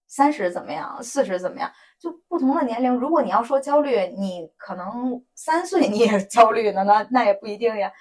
[0.07, 1.73] 三十怎么样，四十怎么样？
[1.99, 7.93] 就不同的年龄，如果你要说焦虑，你可能三岁 你也焦虑呢，那那也不一定呀。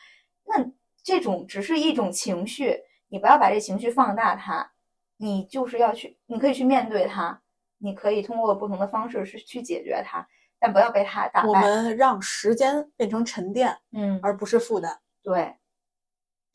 [0.45, 0.65] 那
[1.03, 4.71] 这种只是一种情绪，你不要把这情绪放大它，
[5.17, 7.41] 你就是要去，你可以去面对它，
[7.79, 10.25] 你可以通过不同的方式去去解决它，
[10.57, 11.49] 但不要被它打败。
[11.49, 14.97] 我们让时间变成沉淀，嗯，而不是负担。
[15.21, 15.57] 对，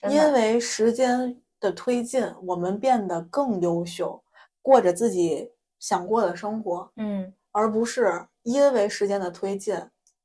[0.08, 4.24] 因为时间的推进，我们变得更优秀，
[4.62, 6.90] 过着自己想过的生活。
[6.96, 7.34] 嗯。
[7.52, 9.74] 而不是因为时间的推进，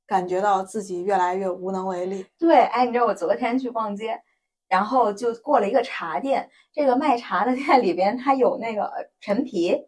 [0.06, 2.26] 感觉到自己越来越无能为力。
[2.38, 4.22] 对，哎，你知道我昨天去逛街，
[4.72, 9.86] 然后就过了一个茶店，这个卖茶的店里边它有那个陈皮，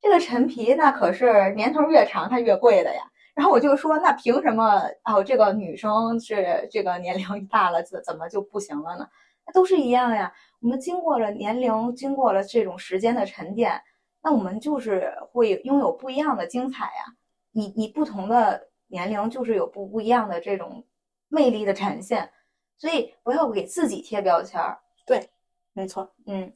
[0.00, 3.02] 这个陈皮那可是年头越长它越贵的呀。
[3.34, 5.24] 然后我就说，那凭什么哦？
[5.24, 9.08] 这个女生是这个年龄大了怎怎么就不行了呢？
[9.44, 10.32] 那都是一样呀。
[10.60, 13.82] 我们经过了年龄，经过了这种时间的沉淀。
[14.22, 17.12] 那我们就是会拥有不一样的精彩呀！
[17.50, 20.86] 你你不同的年龄就是有不不一样的这种
[21.28, 22.30] 魅力的展现，
[22.78, 24.78] 所以不要给自己贴标签儿。
[25.06, 25.30] 对，
[25.72, 26.12] 没错。
[26.26, 26.52] 嗯，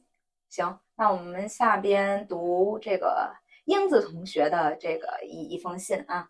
[0.49, 3.31] 行，那我们下边读这个
[3.65, 6.29] 英子同学的这个一一封信啊，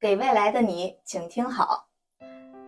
[0.00, 1.88] 给未来的你，请听好，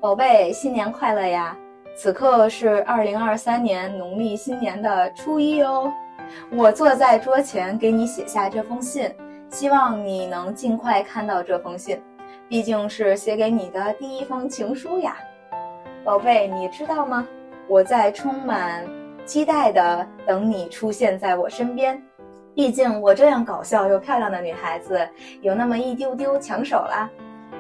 [0.00, 1.56] 宝贝，新年快乐呀！
[1.96, 5.92] 此刻是二零二三年农历新年的初一哦。
[6.52, 9.12] 我坐在桌前给你写下这封信，
[9.50, 12.00] 希望你能尽快看到这封信，
[12.48, 15.18] 毕竟是写给你的第一封情书呀，
[16.02, 17.26] 宝贝，你知道吗？
[17.68, 18.84] 我在充满
[19.26, 22.02] 期待的等你出现在我身边，
[22.54, 25.06] 毕竟我这样搞笑又漂亮的女孩子
[25.42, 27.08] 有那么一丢丢抢手啦。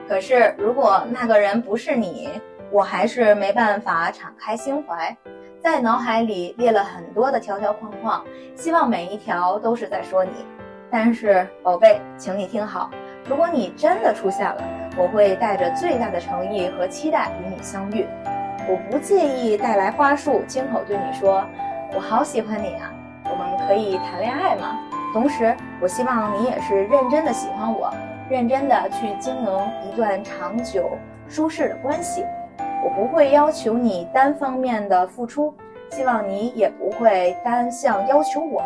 [0.08, 2.30] 可是如果那个人不是你，
[2.72, 5.14] 我还是没办法敞开心怀。
[5.62, 8.24] 在脑海里列了很多的条条框框，
[8.56, 10.30] 希望每一条都是在说你。
[10.90, 12.90] 但是，宝贝，请你听好，
[13.28, 14.64] 如果你真的出现了，
[14.96, 18.06] 我会带着最大的诚意和期待与你相遇。
[18.70, 21.44] 我不介意带来花束，亲口对你说
[21.92, 22.92] ：“我好喜欢你啊，
[23.24, 24.78] 我们可以谈恋爱吗？”
[25.12, 27.92] 同时，我希望你也是认真的喜欢我，
[28.28, 30.88] 认真的去经营一段长久、
[31.26, 32.24] 舒适的关系。
[32.84, 35.52] 我不会要求你单方面的付出，
[35.90, 38.62] 希望你也不会单向要求我，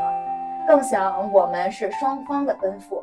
[0.69, 3.03] 更想我们是双方的奔赴。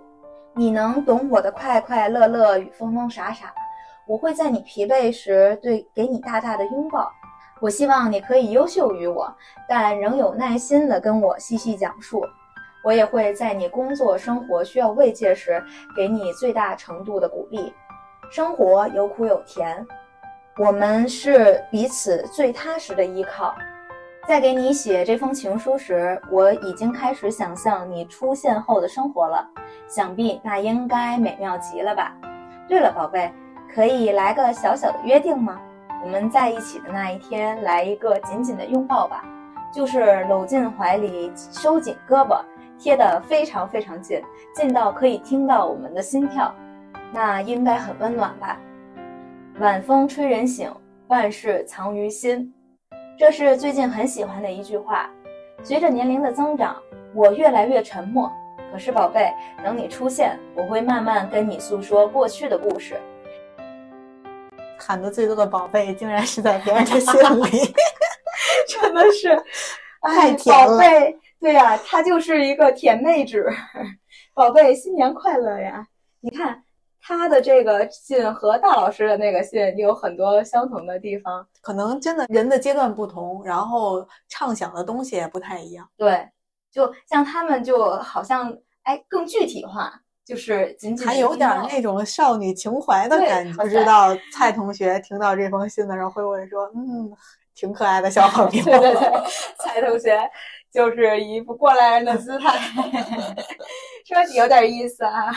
[0.53, 3.51] 你能懂我的快快乐乐与疯疯傻傻，
[4.07, 7.11] 我会在你疲惫时对给你大大的拥抱。
[7.59, 9.31] 我希望你可以优秀于我，
[9.69, 12.23] 但仍有耐心的跟我细细讲述。
[12.83, 15.63] 我也会在你工作生活需要慰藉时，
[15.95, 17.71] 给你最大程度的鼓励。
[18.31, 19.85] 生活有苦有甜。
[20.57, 23.53] 我们是彼此最踏实的依靠。
[24.27, 29.47] 在给你写这封情书时，我已经开始想象你出现后的生活了。
[29.87, 32.15] 想必那应该美妙极了吧？
[32.67, 33.31] 对了，宝贝，
[33.73, 35.59] 可以来个小小的约定吗？
[36.03, 39.23] 我们在一起的那一天，来一个紧紧的拥抱吧，
[39.73, 42.41] 就是搂进怀里，收紧胳膊，
[42.77, 44.21] 贴得非常非常近，
[44.53, 46.53] 近到可以听到我们的心跳，
[47.13, 48.59] 那应该很温暖吧？
[49.59, 50.69] 晚风吹人醒，
[51.07, 52.53] 万事藏于心。
[53.17, 55.09] 这是最近很喜欢的一句话。
[55.63, 56.75] 随着年龄的增长，
[57.13, 58.29] 我越来越沉默。
[58.71, 59.31] 可是，宝贝，
[59.63, 62.99] 等你出现，我会慢慢跟你诉说过去的故事。
[64.81, 67.13] 喊的最多的宝贝，竟然是在别人的心
[67.43, 67.73] 里，
[68.67, 69.29] 真的是
[70.01, 70.73] 太甜了。
[70.73, 73.47] 宝贝，对呀，她就是一个甜妹纸。
[74.33, 75.87] 宝贝，新年快乐呀！
[76.19, 76.63] 你看。
[77.03, 85.89] 她的这个信和大老师的那个信有很多相同的地方，可能真的人的阶段不同，然后畅想的东西也不太一样。
[85.97, 86.29] 对，
[86.71, 89.99] 就像他们就好像哎更具体化，
[90.31, 93.53] 就是仅仅还有点那种少女情怀的感觉。
[93.61, 97.11] 不知道蔡同学听到这封信的时候会不会说，嗯，
[97.53, 98.63] 挺可爱的小朋友。
[98.63, 99.11] 对对对，
[99.59, 100.17] 蔡同学
[100.71, 102.57] 就是一副过来人的姿态，
[104.07, 105.29] 说有点意思啊。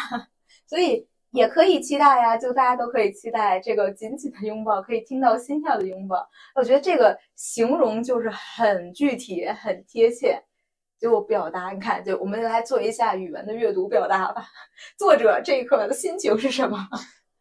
[0.68, 6.24] 所以也可以期待呀，就大家都可以期待这个紧紧的拥抱，可以听到心跳的拥抱。
[6.54, 10.40] 我觉得这个形容就是很具体、很贴切。
[11.04, 14.46] 就表达，你看，就我们来做一下语文的阅读表达吧。
[14.96, 16.88] 作者这一刻的心情是什么？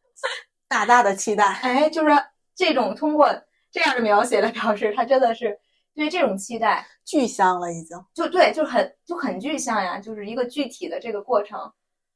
[0.68, 1.45] 大大的期待。
[1.61, 2.09] 哎，就是
[2.53, 3.30] 这种通过
[3.72, 5.57] 这样的描写来表示，他真的是
[5.95, 11.57] 对这种期待具象了，已经就对，就很就很具象呀，就是一个具体的这个过程。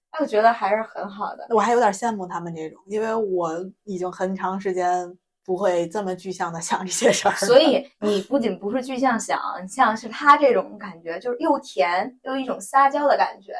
[0.09, 1.47] 哎，我觉得还是很好的。
[1.51, 3.53] 我还有点羡慕他们这种，因为我
[3.85, 5.17] 已经很长时间。
[5.47, 13.53] 不会这么具象的 想这些事儿，所以你不仅不是具象想，像是他这种感觉，就是又甜又一种撒娇的感觉，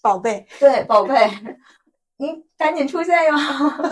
[0.00, 1.14] 宝贝，对，宝贝，
[2.16, 3.32] 你赶紧出现哟，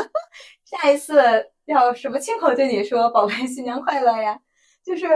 [0.65, 4.41] 下一次要什么亲口对你说，宝贝，新年快乐呀，
[4.83, 5.07] 就是，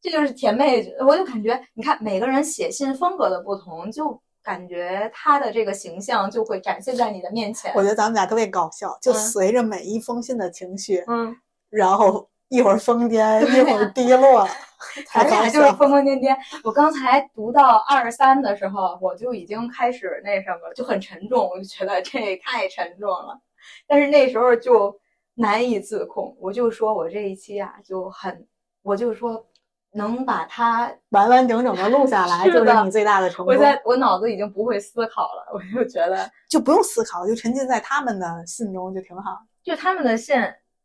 [0.00, 4.22] 这就是甜妹，我就感觉，你看每个人写信风格的不同，就。
[4.42, 7.72] 感觉他的这个形象就会展现在你的面前。
[7.74, 11.36] 我觉得咱们俩特别搞笑，就随着每一封信的情绪，嗯，
[11.70, 14.48] 然后一会儿疯癫，一会儿低落，
[15.14, 16.36] 咱俩就是疯疯癫癫。
[16.64, 23.40] 我刚才读到二十三的时候，我就已经开始那什么，就很沉重，我就觉得这太沉重了。
[23.86, 24.98] 但是那时候就
[25.34, 28.46] 难以自控，我就说我这一期啊就很，
[28.82, 29.46] 我就说。
[29.94, 33.54] 能把它完完整整的录下来， 就是你最大的成功。
[33.54, 39.38] 我在我脑子已经不会思考了，我就觉得 就不用思考，就沉浸在他们的信中就挺好。
[39.62, 40.34] 就他们的信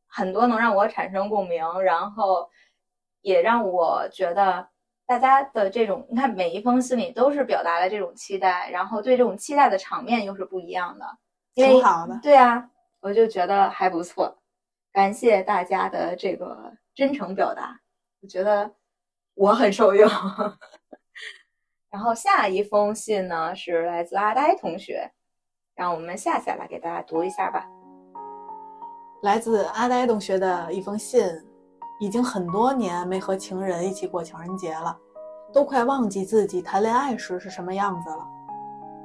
[0.08, 2.48] 很多能让我产生共鸣，然后
[3.22, 4.68] 也让我觉得
[5.06, 11.06] 大家的这种，你看每一封信里都是表达了这种期待，然后对这种期待的场面又是不一样的，
[11.56, 12.20] 挺好的。
[12.22, 14.38] 对啊，我就觉得还不错，
[14.92, 17.80] 感谢大家的这个真诚表达，
[18.22, 18.70] 我觉得。
[19.38, 20.10] 我很受用，
[21.92, 25.12] 然后下一封信呢是来自阿呆同学，
[25.76, 27.64] 让我们下下来给大家读一下吧。
[29.22, 31.24] 来自阿呆同学的一封信，
[32.00, 34.98] 已经很多年没和情人一起过情人节了，
[35.54, 38.28] 都快忘记自己谈恋爱时是什么样子了。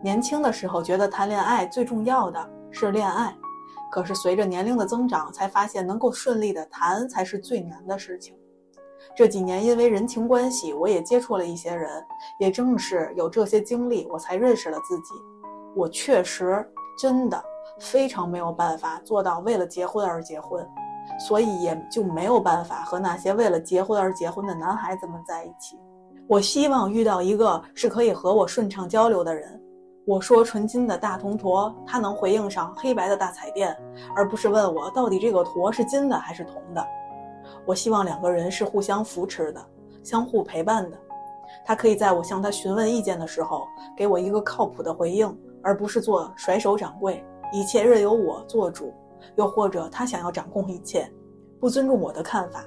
[0.02, 3.36] 年轻的时候觉得谈恋爱最重要的是恋爱，
[3.90, 8.34] 可是随着年龄的增长，才发现能够顺利的谈才是最难的事情。
[9.14, 11.88] 这几年因为人情关系，我也接触了一些人，
[12.38, 15.14] 也正是有这些经历，我才认识了自己。
[15.74, 16.66] 我确实
[16.98, 17.42] 真的
[17.78, 20.66] 非常没有办法做到为了结婚而结婚，
[21.26, 25.78] 所以也就没有办法和那些为了结婚而结婚的男孩子们在一起。
[26.26, 29.60] 我希望遇到一个是可以和我顺畅交流的人。
[30.06, 33.76] 我说纯金的大铜坨，他能回应上黑白的大彩电，
[34.16, 36.84] 而不是问我到底这个坨是金的还是铜的。
[37.64, 39.64] 我希望两个人是互相扶持的，
[40.02, 40.96] 相互陪伴的。
[41.64, 48.92] 他可以在我向他询问意见的时候，给我一个靠谱的回应，而不是做甩手掌柜，一切任由我做主。
[49.36, 51.08] 又或者他想要掌控一切，
[51.60, 52.64] 不尊重我的看法。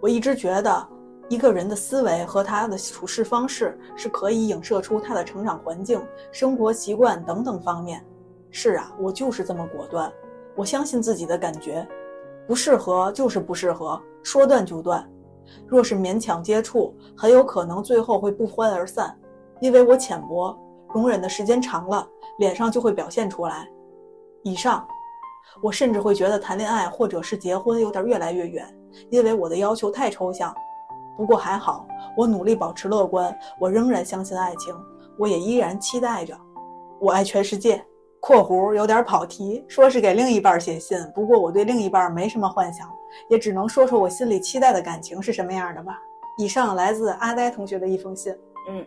[0.00, 0.88] 我一直觉得，
[1.28, 6.00] 一个人的思维和他的处事方式是可以影射出他的成长环境、
[6.32, 8.02] 生活习惯等等方面。
[8.50, 10.10] 是啊，我就是这么果断。
[10.56, 11.86] 我相信自己的感觉。
[12.48, 15.06] 不适合就是不适合，说断就断。
[15.66, 19.14] 若是勉强接触，很有可能最后会不欢而散。
[19.60, 20.58] 因为我浅薄，
[20.94, 23.68] 容忍的时间长了，脸上就会表现出来。
[24.44, 24.88] 以上，
[25.62, 28.66] 我甚至会觉得谈恋爱或者是结婚有点越来越远，
[29.10, 30.54] 因为我的要求太抽象。
[31.18, 31.86] 不过还好，
[32.16, 34.74] 我努力保持乐观，我仍然相信爱情，
[35.18, 36.34] 我也依然期待着。
[36.98, 37.84] 我爱全世界。
[38.20, 42.88] 括弧有点跑题，说是给另一半写信，不过我对另一半没什么幻想，
[43.30, 45.98] 也只能说说我心里期待的感情是什么样的吧。
[46.36, 48.32] 以上来自阿呆同学的一封信。
[48.68, 48.86] 嗯，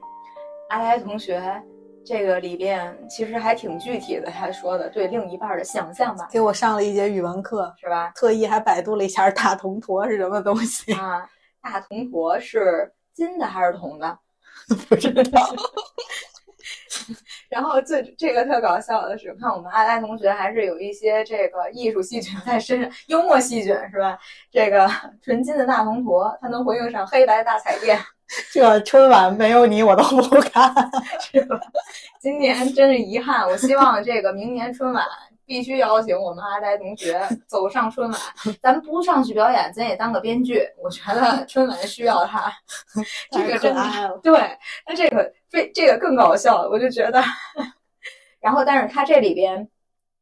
[0.69, 1.61] 阿呆同学
[2.05, 6.27] 这个里边其实还挺具体的，他说的对另一半的想象吧。
[6.31, 8.11] 给我上了一节语文课，是吧？
[8.15, 11.27] 特意还百度了一下大铜坨是什么东西啊？
[11.61, 14.19] 大铜坨是金的还是铜的？
[14.89, 15.41] 不知道。
[17.49, 24.17] 然后最这个特搞笑的是，看我们阿呆同学还是有一些这个艺术细菌在身上，幽默细菌是吧？
[24.51, 24.89] 这个
[25.23, 27.99] 纯金的大铜坨，它能回应上黑白大彩电。
[28.53, 30.73] 这春晚没有你我都不看，
[31.19, 31.59] 是吧？
[32.19, 35.05] 今年真是遗憾，我希望这个明年春晚。
[35.51, 38.21] 必须邀请我们阿呆同学 走上春晚，
[38.61, 40.65] 咱不上去表演，咱也当个编剧。
[40.81, 42.49] 我觉得春晚需要他，
[43.31, 43.81] 这个真的
[44.23, 44.31] 对。
[44.87, 47.21] 那这个非这个更搞笑，我就觉得
[48.39, 49.67] 然后，但是他这里边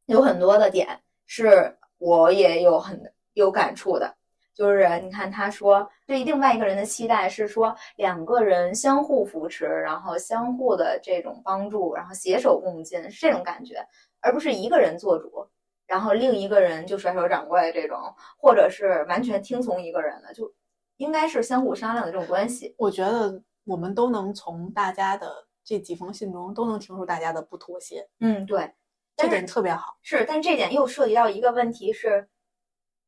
[0.06, 3.00] 有很多的点是我也有很
[3.34, 4.12] 有感触的，
[4.52, 13.76] 就是你看他说对另外一个人的期待是说两个人相互扶持，然后相互的这种帮助，然后携手共进是这种感觉，
[14.20, 15.48] 而不是一个人做主，
[15.86, 17.98] 然后另一个人就甩手掌柜这种，
[18.38, 20.52] 或者是完全听从一个人的，就
[20.96, 22.74] 应该是相互商量的这种关系。
[22.78, 28.72] 我觉得我们都能从大家的这几封信中都能听出大家的不妥协，嗯，对，
[29.16, 29.98] 这点特别好。
[30.02, 32.28] 是，但这点又涉及到一个问题是，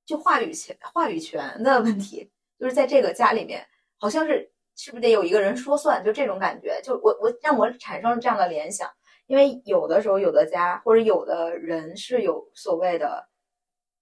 [0.04, 3.66] 就话语权话语权的问题，就是在这个家里面，
[3.98, 8.90] 好像是是不是得有一个人说算，就这种感觉，就我我让我产生了这样的联想，
[9.32, 13.26] 因为有的时候有的家或者有的人是有所谓的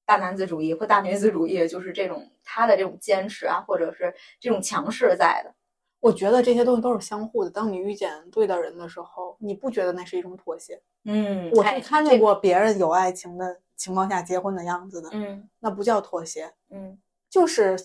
[0.05, 5.55] 大男子主义或大女子主义，就是这种他的这种坚持啊，或者是这种强势在的，
[6.01, 7.51] 我觉得这些东西都是相互的。
[7.51, 10.83] 当你遇见对的人的时候，你不觉得那是一种妥协？
[11.05, 17.77] 嗯我哎是看见过别人有爱情的情况下结婚的样子的，嗯那不叫妥协，嗯，就是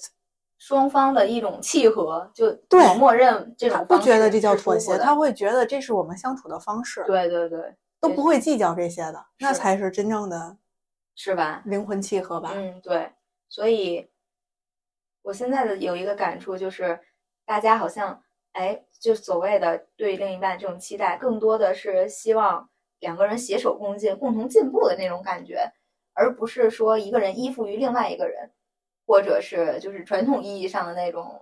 [0.57, 10.57] 双方的一种契合，就对我默认这种他不觉得这叫妥协，他会觉得这是我们相处的方式，对对对，都不会计较这些的，那才是真正的
[11.15, 11.61] 是吧？
[11.65, 12.51] 灵魂契合吧。
[12.55, 13.11] 嗯，对，
[13.49, 14.09] 所以
[15.23, 16.99] 我现在的有一个感触就是，
[17.45, 25.71] 大家好像哎，就所谓的对另一半这种期待，更多的是希望两个人携手共进、共同进步的那种感觉，
[26.13, 28.51] 而不是说一个人依附于另外一个人，
[29.05, 31.41] 或者是就是传统意义上的那种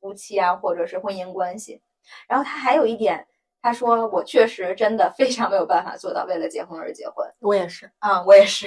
[0.00, 1.82] 夫妻啊，或者是婚姻关系。
[2.26, 3.26] 然后他还有一点，
[3.60, 7.28] 他说我确实真的非常没有办法做到为了结婚而结婚。
[7.40, 8.66] 我也是，啊，我也是，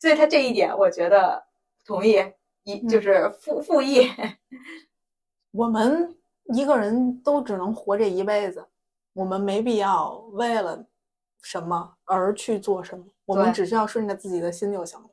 [0.00, 1.44] 所以他这一点我觉得
[1.84, 2.16] 同意，
[2.64, 4.10] 一嗯就是复复议，
[5.52, 6.16] 我们
[6.54, 8.66] 一个人都只能活这一辈子，
[9.12, 10.84] 我们没必要为了
[11.42, 15.08] 什么而去做什么，我们只需要顺着自己的心就行了，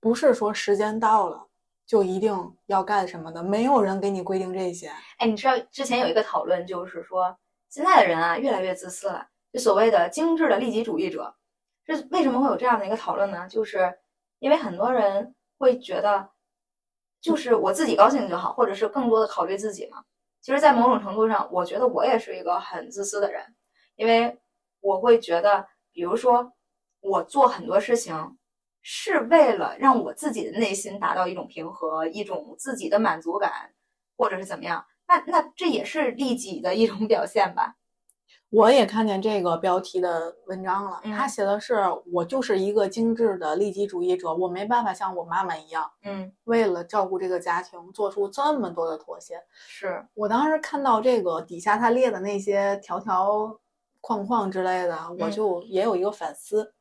[0.00, 1.45] 不是说时间到了
[1.86, 2.34] 就一定
[2.66, 4.90] 要干什么的，没有人给你规定这些。
[5.18, 7.38] 哎，你知道之前有一个讨论，就是说
[7.70, 11.34] 现在的人啊越来越自私了，就所谓的精致的利己主义者。
[11.84, 13.46] 这为什么会有这样的一个讨论呢？
[13.48, 13.96] 就是
[14.40, 16.30] 因为很多人会觉得，
[17.20, 20.02] 就是我自己高兴就好，或者是更多的考虑自己嘛。
[20.40, 23.42] 其实，在某种程度上，我觉得我也是一个很自私的人，
[23.94, 24.36] 因为
[24.80, 26.52] 我会觉得，比如说
[27.00, 28.36] 我做很多事情
[28.88, 33.50] 是为了让我自己的内心达到一种平和，一种自己的满足感，
[34.16, 34.86] 或者是怎么样。
[35.08, 37.74] 那那这也是利己的一种表现吧？
[38.50, 41.82] 我也看见这个标题的文章了，嗯他写的是
[42.12, 49.42] 我就是一个精致的利己主义者，我没办法像我妈妈一样，嗯，为了照顾这个家庭做出这么多的妥协。
[49.66, 53.58] 是，我当时看到这个底下他列的那些条条
[54.00, 56.72] 框框之类的，我嗯就也有一个反思。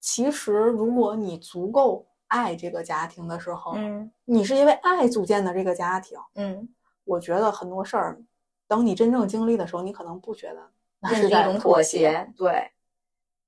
[0.00, 6.68] 其实，如果你足够爱这个家庭的时候，嗯你是因为爱组建的这个家庭，嗯，
[7.04, 8.18] 我觉得很多事儿，
[8.66, 10.70] 等你真正经历的时候，你可能不觉得
[11.00, 11.82] 那是一种妥。
[11.82, 12.70] 协，对，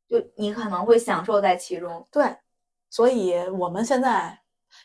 [0.08, 2.06] 就你可能会享受在其中。
[2.10, 2.36] 对，
[2.88, 4.40] 所以我们现在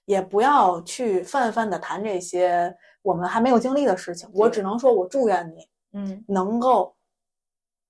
[0.06, 4.30] 也不要去泛泛的谈这些我们还没有经历的事情。
[4.34, 6.96] 我只能说，我祝愿你嗯能够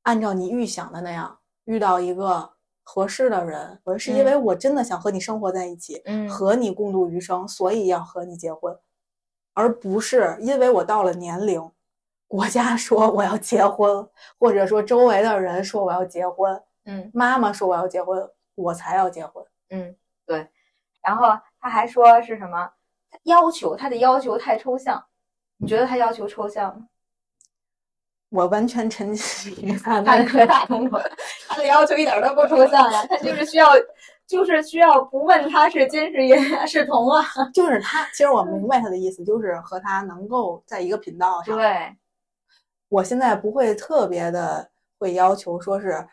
[0.03, 2.55] 按照你预想的那样遇到一个
[2.86, 3.81] 合适的人。
[3.83, 8.77] 我是因为我真的想和你生活在一起，嗯和你共度余生，所以要和你结婚，
[9.53, 11.71] 而不是因为我到了年龄，
[12.27, 14.07] 国家 说我要结婚，
[14.39, 19.43] 或者说周围的人说我要结婚，嗯妈妈说我要结婚，我才要结婚。
[19.71, 20.47] 嗯，对。
[21.03, 21.27] 然后
[21.59, 22.71] 他还说是什么
[23.23, 23.75] 要求？
[23.75, 25.03] 他的要求太抽象。
[25.57, 26.88] 你觉得他要求抽象吗？
[28.36, 31.01] 我完全沉浸于他他的可大通了，
[31.47, 33.71] 他的要求一点都不抽象呀， 他就是需要，
[34.27, 37.23] 就是需要不问他是金是银是铜啊。
[37.53, 41.55] 就是他，其实我明白他的意思，就是和他能够在一个频道上。
[41.57, 41.95] 对，
[42.89, 44.69] 我现在不会特别的
[44.99, 46.05] 会要求说是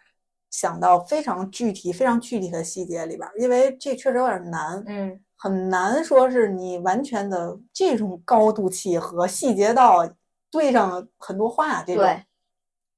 [0.51, 10.09] 想到非常具体、非常具体的细节里边儿，因为这确实有点难，嗯很难说是你完全的这种高度契合，细节到
[10.53, 12.05] 对上了很多话这种。
[12.05, 12.25] 对，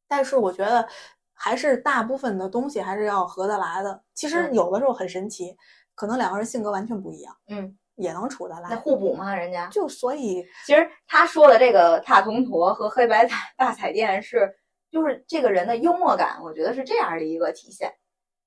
[0.07, 0.87] 但是我觉得
[1.33, 4.03] 还是大部分的东西还是要合得来的。
[4.13, 5.57] 其实嗯有的时候很神奇，
[5.95, 8.77] 可能两个人性格完全不一样，嗯，也能处得来那来。
[8.77, 9.69] 互补嘛，人家。
[9.69, 14.53] 就所以其实他说的这个大铜坨和黑白彩大彩电是，
[14.91, 17.93] 就是这个人的幽默感，我觉得是这样的一个体现，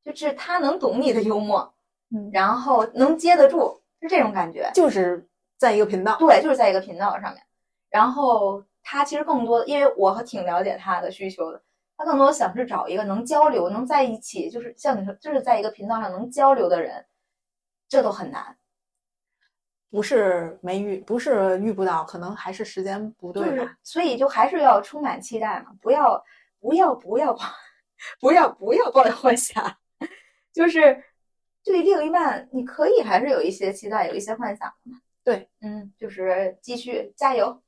[0.03, 1.74] 就是他能懂你的幽默，
[2.16, 4.70] 嗯然后能接得住，是这种感觉。
[4.74, 5.28] 就是
[5.58, 6.18] 在一个频道。
[6.18, 7.41] 对，就是在一个频道上面。
[7.89, 11.62] 然后他其实更多，因为我挺了解他的需求的，
[11.98, 17.06] 他更多想是找一个能交流、能在一起，就是像你说，就是在一个频道上能交流的人，
[17.90, 18.58] 这都很难。
[19.90, 23.78] 不是没遇，不是遇不到，可能还是时间不对吧。
[23.84, 26.24] 所以就还是要充满期待嘛，不要
[26.62, 27.38] 不要不要
[28.22, 29.78] 不要不要抱有幻想，
[30.54, 31.04] 就是
[31.62, 35.02] 对另一半，你可以还是有一些期待，有一些幻想的嘛。
[35.26, 37.62] 对，嗯，就是继续加油，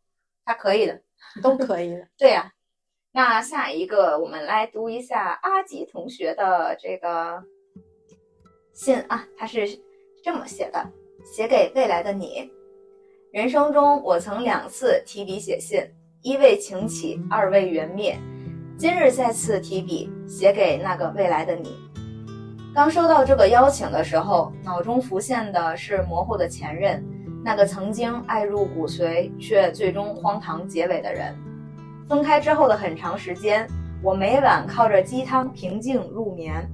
[0.46, 1.02] 他可以的，
[1.42, 1.98] 都可以。
[2.18, 2.52] 对呀，
[3.12, 7.44] 那下一个我们来读一下阿吉同学的这个
[8.74, 9.68] 信啊，他是
[10.24, 10.86] 这么写的。
[11.26, 12.50] 写给未来的你。
[13.32, 15.84] 人生中，我曾两次提笔写信，
[16.24, 18.18] 一为情起，二为缘灭。
[18.78, 21.78] 今日再次提笔，写给那个未来的你。
[22.74, 27.06] 刚收到这个邀请的时候，脑中浮现的是模糊的前任，
[27.44, 31.36] 那个曾经爱入骨髓却最终荒唐结尾的人。
[32.08, 33.68] 分开之后的很长时间，
[34.02, 36.68] 我每晚靠着鸡汤平静入眠，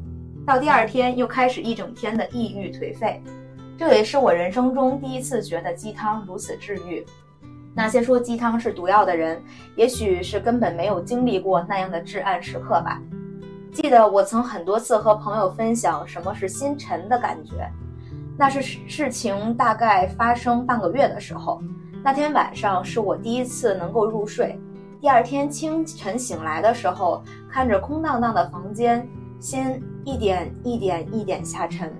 [0.45, 3.21] 到第二天又开始一整天的抑郁颓废。
[3.77, 7.05] 这也是我人生中第一次觉得鸡汤如此治愈。
[7.75, 9.43] 那些说鸡汤是毒药的人，
[9.75, 13.01] 也许是根本没有经历过那样的至暗时刻吧。
[13.73, 17.69] 记得我曾很多次和朋友分享什么是心沉的感觉，
[18.37, 21.61] 那是事情大概发生半个月的时候，
[22.03, 24.59] 那天晚上是我第一次能够入睡。
[24.99, 29.07] 第二天清晨醒来的时候，看着空荡荡的房间，
[29.39, 31.93] 心一点一点一点下沉。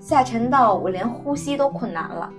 [0.00, 2.30] 下沉到我连呼吸都困难了，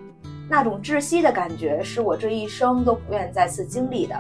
[0.49, 4.15] 那种窒息的感觉是我这一生都不愿再次经历的。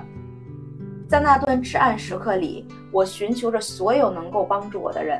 [1.07, 5.19] 在那段至暗时刻里，我寻求着所有能够帮助我的人。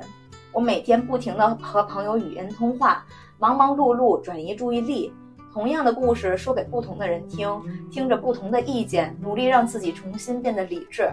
[0.51, 3.05] 我每天不停地和朋友语音通话，
[3.39, 5.13] 忙忙碌碌转移注意力，
[5.53, 7.47] 同样的故事说给不同的人听，
[7.91, 11.07] 听着不同的意见，努力让自己重新变得理智。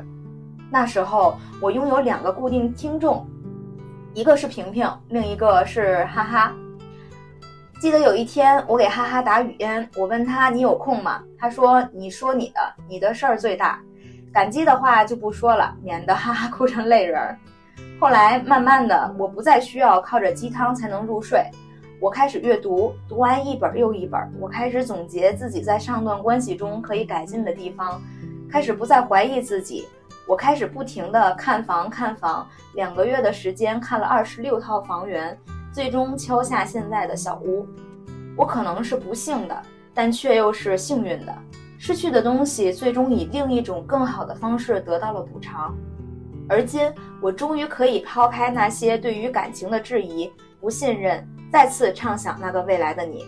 [0.71, 3.27] 那时候，我拥有两个固定听众，
[4.15, 6.55] 一个是平平，另一个是哈哈。
[7.79, 11.23] 记得有一天，我给哈哈打语音，我问他你有空吗？
[11.39, 13.79] 他说你说你的，你的事儿最大。
[14.33, 17.39] 感激的话就不说了，免得哈哈哭成泪人儿。
[18.01, 21.45] 后来慢慢的，我不再需要靠着鸡汤才能入睡，
[22.01, 28.03] 我开始阅读，读完一本又一本，我开始总结自己在上段关系中可以改进的地方，
[28.51, 29.87] 开始不再怀疑自己，
[30.27, 35.37] 我开始不停的看房看房，两个月的时间看了二十六套房源。
[35.73, 37.67] 最终敲下现在的小屋，
[38.37, 41.35] 我可能是不幸的，但却又是幸运的。
[41.79, 45.75] 失去的东西，最终以另一种更好的方式得到了补偿。
[46.49, 53.25] 而今，我终于可以抛开那些对于感情的质疑、不信任，再次畅想那个未来的你。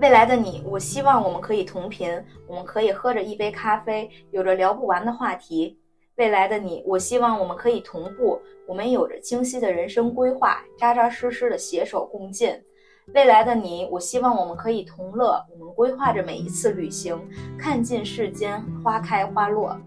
[0.00, 2.10] 未来的你，我希望我们可以同频，
[2.46, 5.78] 我们可以喝着一杯咖啡，有着聊不完的话题。
[6.16, 12.58] 未来的你，我希望我们可以同步，我们有着清晰的人生规划，扎扎实实的携手共进。
[13.12, 17.20] 未来的你，我希望我们可以同乐，我们规划着每一次旅行，
[17.58, 19.78] 看尽世间花开花落。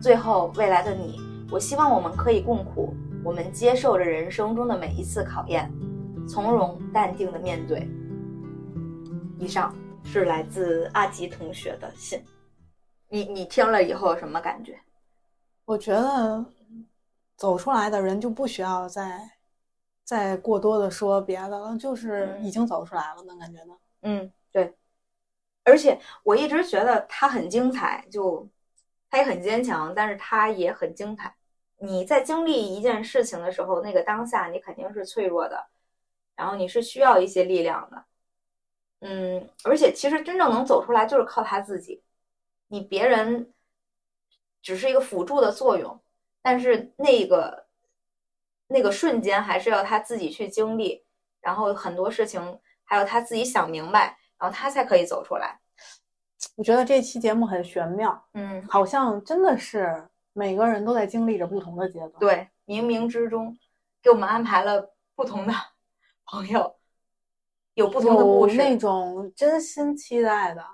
[0.00, 1.18] 最后，未来的你，
[1.50, 2.94] 我希望我们可以共苦，
[3.24, 5.68] 我们接受着人生中的每一次考验，
[6.28, 7.88] 从容淡定的面对。
[9.38, 12.24] 以上是来自阿吉同学的信，
[13.08, 14.78] 你你听了以后有什么感觉？
[15.64, 16.44] 我觉得
[17.36, 19.30] 走出来的人就不需要再
[20.04, 23.78] 再过多的说别的了，就是已经走出来了，能感觉到。
[24.02, 24.74] 嗯，对。
[25.64, 28.46] 而且我一直觉得他很精彩，就
[29.10, 31.34] 他也很坚强，但是他也很精彩。
[31.78, 35.66] 你在经历一件事情的时候，那个当下你肯定是脆弱的，
[36.36, 38.04] 然后你是需要一些力量的。
[39.00, 42.02] 嗯，而且其实真正能走出来就是靠他自己，
[42.68, 43.50] 你别人。
[44.66, 46.00] 只是一个辅助的作用，
[46.40, 47.66] 但是那个
[48.66, 51.04] 那个瞬间还是要他自己去经历，
[51.42, 55.60] 然后很多事情还有他自己想明白，然后他才可以走出来。
[56.56, 62.12] 我觉得这期节目很玄妙，嗯，好像真的是每个人都在经历着不同的阶段。
[62.18, 63.54] 对，冥冥之中
[64.02, 65.52] 给我们安排了不同的
[66.26, 66.74] 朋友，
[67.74, 70.64] 有不同的故事，那种真心期待的，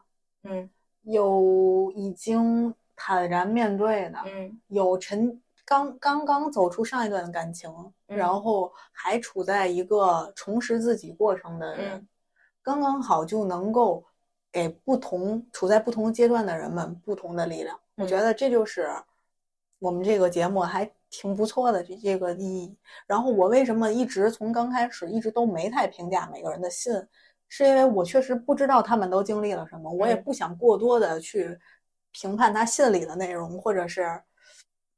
[0.44, 0.70] 嗯，
[1.02, 2.74] 有已经。
[3.02, 7.72] 坦然面对的，嗯，有沉刚刚刚走出上一段感情，
[8.04, 12.06] 然后还处在一个重拾自己过程的人，
[12.62, 14.04] 刚刚好就能够
[14.52, 17.80] 给不同处在不同阶段的人们不同的力量。
[17.94, 18.90] 我觉得这就是
[19.78, 22.74] 我们这个节目还挺不错的这个意义。
[23.06, 26.92] 然后我为什么一直从刚开始一直都没太评价每个人的信，
[27.48, 31.58] 是因为我确实不知道他们都经历了什么，我也不想过多的去。
[32.12, 34.20] 评判他信里的内容，或者是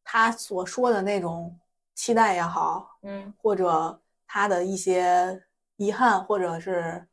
[0.02, 1.54] 他所说的那种
[1.94, 5.38] 期待也好，嗯或者他的一些
[5.76, 7.06] 遗憾，或者是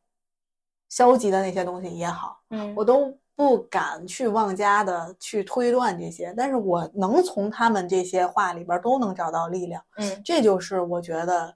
[0.87, 9.81] 消极的那些东西也好，嗯我都不敢去妄加的去推断这些，但是我能从他们这些话里边都能找到力量。
[9.95, 11.55] 嗯这就是我觉得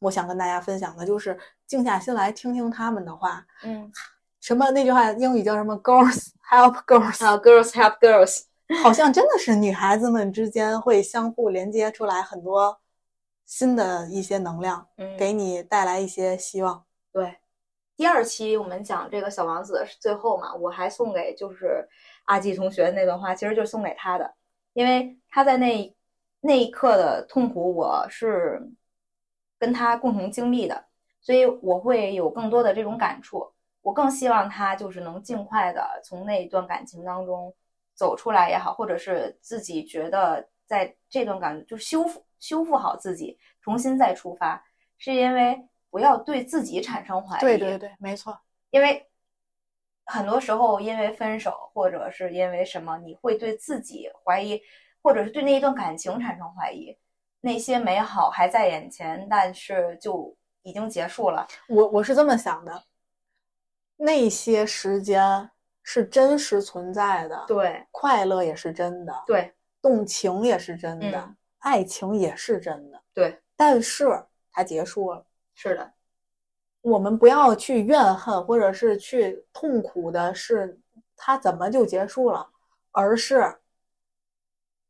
[0.00, 3.46] 我想跟大家分享的，就是静下心来听听他们的话。
[3.62, 3.88] 嗯，
[4.40, 8.42] 什么那句话英语叫什么？Girls help girls，啊，girls help girls，
[8.82, 12.80] 好像真的是女孩子们之间会相互连接出来很多
[13.46, 16.82] 新的一些能量，嗯，给你带来一些希望。
[17.12, 17.36] 对。
[17.96, 21.86] 第二期我们讲这个小王子是最后嘛，我还送给就是
[22.24, 24.34] 阿季同学那段话，其实就是送给他的，
[24.72, 25.94] 因为他在那
[26.40, 28.60] 那一刻的痛苦，我是
[29.58, 30.86] 跟他共同经历的，
[31.20, 33.52] 所以我会有更多的这种感触。
[33.82, 37.52] 我更希望他就是能尽快的从那一段感情当中
[37.94, 44.64] 走出来也好，或者是自己觉得在这段感就修复修复好自己，重新再出发，
[44.98, 45.60] 是因为
[45.92, 47.40] 不要对自己产生怀疑。
[47.42, 48.40] 对对对，没错。
[48.70, 49.06] 因为
[50.06, 54.58] 很多时候因为分手或者是因为什么，你会对自己怀疑，
[55.02, 56.96] 或者是对那一段感情产生怀疑。
[57.42, 61.46] 那些美好还在眼前，但是就已经结束了。
[61.68, 62.84] 我我是这么想的，
[63.96, 65.50] 那些时间
[65.82, 75.26] 是真实存在的，对快乐也是真的，对动情也是真的，嗯爱情也是真的，对，但是它结束了。
[75.54, 75.92] 是的，
[76.80, 80.80] 我们不要去怨恨，或者是去痛苦的是
[81.16, 82.50] 它怎么就结束了，
[82.90, 83.60] 而是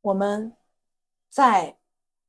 [0.00, 0.56] 我们
[1.28, 1.76] 在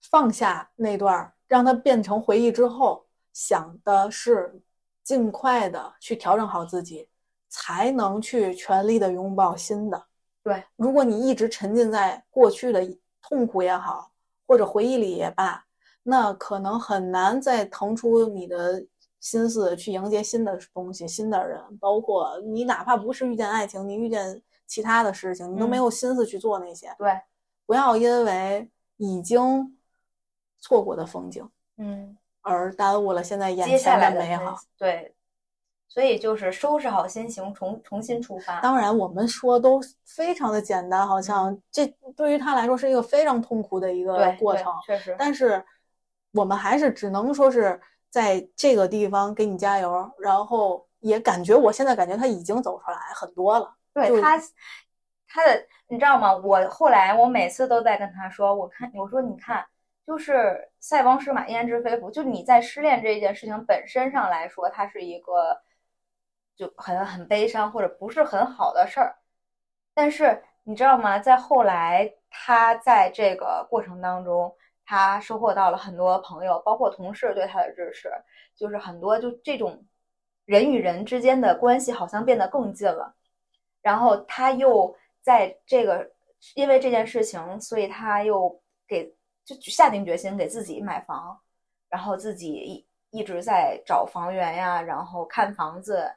[0.01, 4.61] 放下那段儿，让它变成回忆之后，想的是
[5.03, 7.09] 尽快的去调整好自己，
[7.49, 10.05] 才能去全力的拥抱新的。
[10.43, 12.81] 对，如果你一直沉浸在过去的
[13.21, 14.11] 痛苦也好，
[14.45, 15.65] 或者回忆里也罢，
[16.03, 18.85] 那可能很难再腾出你的
[19.19, 26.93] 心思去迎接新的东西、新的人，包括你哪怕不是遇见爱情，你遇见其他的事情，你都没嗯有心思去做那些。
[26.97, 27.17] 对，
[27.65, 29.77] 不要因为已经
[30.59, 34.57] 错过的风景嗯，而耽误了现在眼前的美好。
[34.77, 35.13] 对，
[35.87, 38.59] 所以就是收拾好心情，重重新出发。
[38.59, 44.73] 当然，我们说都非常的简单，好像这对于他来说是一个非常痛苦的一个过程。
[44.85, 45.63] 确实，但是
[46.33, 47.79] 我们还是只能说是
[48.09, 53.73] 在这个地方给你加油，然后也感觉我现在感觉他已经走出来很多了。
[53.93, 54.37] 对他，
[55.27, 56.35] 他的你知道吗？
[56.35, 59.65] 我后来我每次都在跟他说，我看我说你看，
[60.05, 65.61] 就是塞翁失马焉知非福，就你在失恋这一件事情本身上来说，它是一个
[66.55, 69.15] 就很很悲伤或者不是很好的事儿，
[69.93, 71.19] 但是你知道吗？
[71.19, 74.55] 在后来他在这个过程当中，
[74.85, 78.09] 他收获到了很多朋友，包括同事对他的支持，
[78.55, 79.85] 就是很多就这种
[80.45, 83.15] 人与人之间的关系好像变得更近了。
[83.81, 86.09] 然后他又在这个
[86.55, 89.13] 因为这件事情，所以他又给
[89.45, 91.39] 就下定决心给自己买房，
[91.89, 92.87] 然后自己一
[93.19, 96.11] 一直在找房源呀，然后看房子，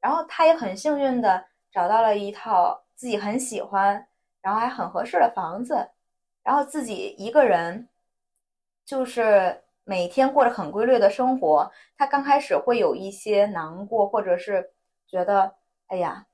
[0.00, 4.06] 然后他也很幸运的找到了一套自己很喜欢，
[4.40, 5.88] 然后还很合适的房子，
[6.42, 7.88] 然后自己一个人
[8.86, 11.70] 就是每天过着很规律的生活。
[11.98, 14.70] 他刚开始会有一些难过，或者是
[15.06, 15.56] 觉得
[15.88, 16.24] 哎呀。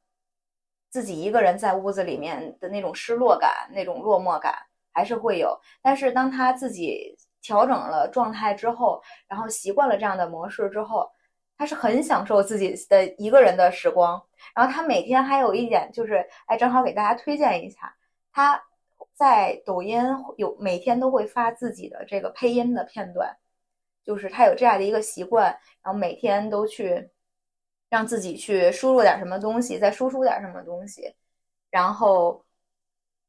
[0.92, 4.54] 自己一个人在屋子里面的那种失落感、那种落寞感
[4.92, 11.10] 还是会有，但是当他自己调整了状态之后，然后习惯了这样的模式之后，
[11.56, 14.22] 他是很享受自己的一个人的时光。
[14.54, 17.96] 然后他每天还有一点就是，哎，正好给大家推荐一下，
[18.30, 18.62] 他
[19.22, 20.02] 在抖音
[20.36, 23.36] 有每天都会发自己的这个配音的片段，
[24.02, 25.46] 就是他有这样的一个习惯，
[25.82, 27.10] 然后每天都去。
[27.92, 31.14] 让自己去输入点什么东西，再输出点什么东西，
[31.68, 32.42] 然后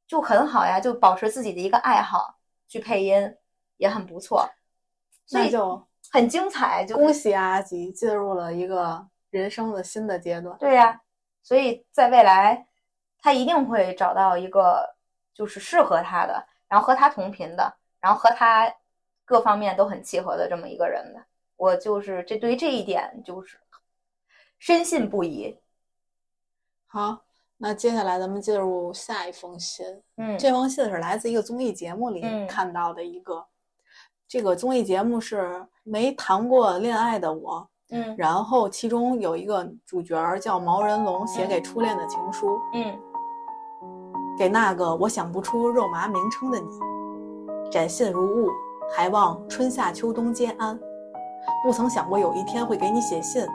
[0.08, 2.40] 就很好呀，就保持自己的一个爱好，
[2.70, 3.36] 去配音
[3.76, 4.50] 也很不错，
[5.26, 6.86] 所以那就很精彩。
[6.86, 10.58] 就恭喜阿吉进入了一个人生的新的阶段。
[10.58, 11.02] 对呀，
[11.44, 12.66] 所以在未来，
[13.22, 14.93] 他一定会找到一个
[15.34, 18.74] 就是适合他的，然后和他同频的，然后和他
[19.26, 21.24] 各方面都很契合的这么一个人的。
[21.58, 23.58] 我就是这对于这一点就是。
[24.60, 25.60] 深信不疑。
[26.88, 27.26] 好，
[27.58, 29.86] 那接下来咱们进入下一封信。
[30.16, 33.46] 嗯，这封信是来自一个综艺节目里嗯看到的一个。
[34.26, 35.42] 这个综艺节目是
[35.84, 37.60] 《没谈过恋爱的我》，
[37.90, 42.98] 嗯然后其中有一个主角叫毛人龙，写给初恋的情书，嗯
[44.38, 46.68] 给那个我想不出肉麻名称的你。
[47.72, 48.50] 展信如雾，
[48.96, 50.80] 还望春夏秋冬皆安。
[51.64, 53.46] 不曾想过有一天会给你写信，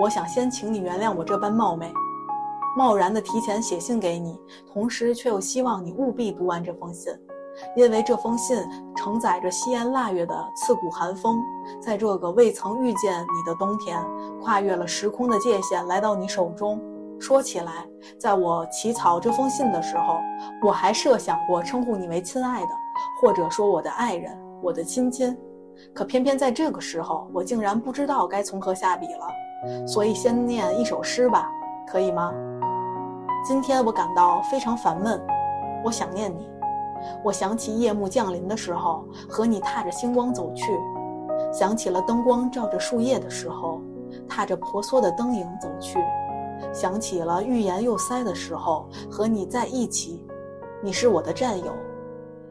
[0.00, 1.92] 我想先请你原谅我这般冒昧，
[2.76, 4.38] 贸然的提前写信给你，
[4.72, 7.12] 同时却又希望你务必读完这封信，
[7.76, 8.58] 因为这封信
[8.96, 11.40] 承载着西安腊月的刺骨寒风，
[11.80, 14.04] 在这个未曾遇见你的冬天，
[14.42, 16.80] 跨越了时空的界限来到你手中。
[17.26, 17.72] 说起来，
[18.20, 20.18] 在我起草这封信的时候，
[20.62, 22.68] 我还设想过称呼你为亲爱的，
[23.18, 25.34] 或者说我的爱人，我的亲亲。
[25.94, 29.86] 可偏偏在这个时候，我竟然不知道该从何下笔了。
[29.86, 31.48] 所以先念一首诗吧，
[31.88, 32.30] 可以吗？
[33.42, 35.18] 今天我感到非常烦闷，
[35.82, 36.46] 我想念你。
[37.24, 40.66] 我想起夜幕降临的时候，和你踏着星光走去；
[41.50, 43.80] 想起了灯光照着树叶的时候，
[44.28, 45.98] 踏着婆娑的灯影走去。
[46.72, 50.24] 想起了欲言又塞的时候，和你在一起，
[50.82, 51.72] 你是我的战友，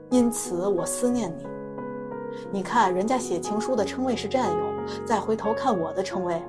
[0.09, 1.45] 因此我思念你。
[2.51, 4.65] 你看人家写情书的称谓是战友，
[5.05, 6.41] 再回头看我的称谓，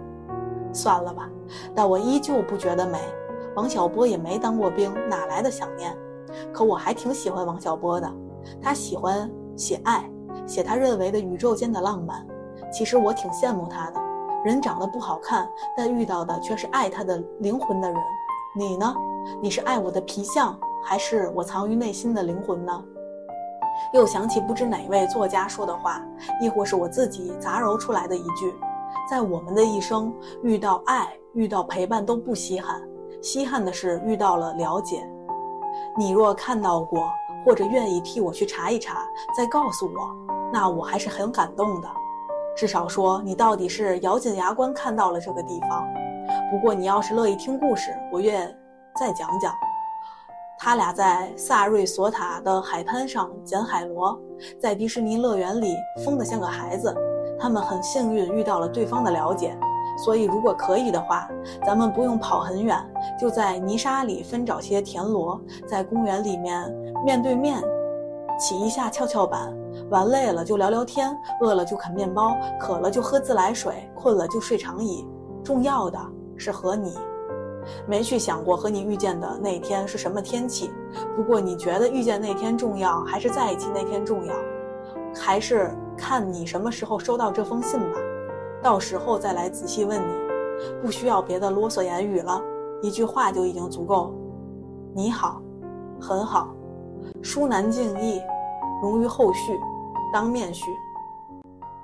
[0.73, 1.29] 算了吧。
[1.75, 2.99] 但我依旧不觉得美。
[3.55, 5.97] 王小波也没当过兵，哪来的想念？
[6.53, 8.13] 可我还挺喜欢王小波的，
[8.61, 10.11] 他喜欢写爱，
[10.47, 12.27] 写他认为的宇宙间的浪漫。
[12.73, 14.04] 其实我挺羡慕他的。
[14.45, 17.99] 人长得不好看，但遇到的却是爱他的灵魂的人。
[18.55, 18.95] 你呢？
[19.41, 22.85] 你是爱我的皮相，还是我藏于内心的灵魂呢？
[23.95, 26.01] 又想起不知哪位作家说的话，
[26.43, 28.55] 亦或是我自己杂糅出来的一句：
[29.11, 32.83] 在我们的一生，遇到爱、遇到陪伴都不稀罕，
[33.23, 35.09] 稀罕的是遇到了了解。
[35.97, 37.11] 你若看到过，
[37.47, 40.15] 或者愿意替我去查一查，再告诉我，
[40.53, 41.89] 那我还是很感动的。
[42.57, 45.85] 至少说，你到底是咬紧牙关看到了这个地方。
[46.51, 48.47] 不过你要是乐意听故事，我愿
[48.99, 49.53] 再讲讲。
[50.57, 54.19] 他俩在萨瑞索塔的海滩上捡海螺，
[54.61, 55.75] 在迪士尼乐园里
[56.05, 56.95] 疯得像个孩子。
[57.39, 59.59] 他们很幸运遇到了对方的了解，
[60.05, 61.29] 所以如果可以的话，
[61.67, 62.79] 咱们不用跑很远，
[63.21, 66.73] 就在泥沙里分找些田螺，在公园里面
[67.05, 67.61] 面对面
[68.39, 69.53] 起一下跷跷板。
[69.91, 75.07] 玩累了就聊聊天，饿了就啃面包，渴了就喝自来水，困了就睡长椅。
[75.43, 75.99] 重要的
[76.37, 76.97] 是和你，
[77.87, 80.71] 没去想过和你遇见的那天是什么天气。
[81.15, 84.35] 不过你觉得遇见那天重要，还是在一起那天重要？
[85.15, 87.99] 还是看你什么时候收到这封信吧，
[88.63, 90.25] 到时候再来仔细问你。
[90.83, 92.41] 不需要别的啰嗦言语了，
[92.81, 94.15] 一句话就已经足够。
[94.95, 95.43] 你好，
[96.01, 96.49] 很好，
[97.23, 98.21] 书难尽意。
[98.83, 99.59] 容于后续，
[100.15, 100.71] 当面叙。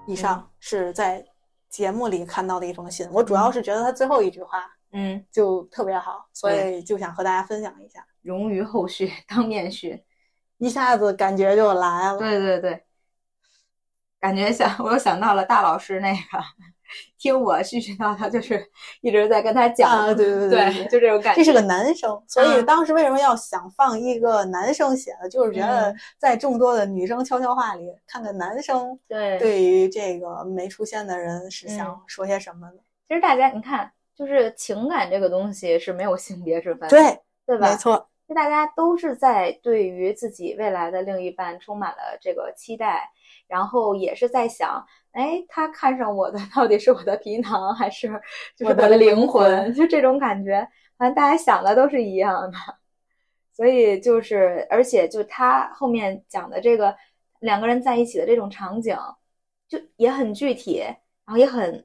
[0.06, 1.26] 以上是在
[1.68, 8.06] 节目里看到的一封信，我主要是觉得他最后一句话，嗯，就特别好，所以就想和大家分享一下。
[8.22, 10.04] 容于后续，当面叙，
[10.58, 12.18] 一下子感觉就来了。
[12.20, 12.84] 对对对，
[14.20, 16.20] 感觉想，我又想到了大老师那个。
[17.20, 18.66] 听我絮絮叨叨，就是
[19.02, 21.38] 一直在跟他讲啊，对对对，就这种感觉。
[21.38, 25.28] 这是个男生，所以当时为什么要想放一个男生写的？
[25.28, 32.78] 就是觉得在众多的女生悄悄话里，看看男生对对于这个没出现的人是想说些什么呢？
[33.06, 37.70] 其实大家你看，就是情感这个东西是没有性别之分，对对吧？
[37.70, 43.10] 没错，就大家都是在对于自己未来的另一半充满了这个期待，
[43.46, 44.82] 然后也是在想。
[45.12, 48.08] 哎，他看上我的到底是我的皮囊，还是
[48.56, 49.74] 就是我的灵魂？
[49.74, 52.56] 就这种感觉，反正大家想的都是一样的。
[53.52, 56.94] 所以就是，而且就他后面讲的这个
[57.40, 58.96] 两个人在一起的这种场景，
[59.68, 61.84] 就也很具体，然后也很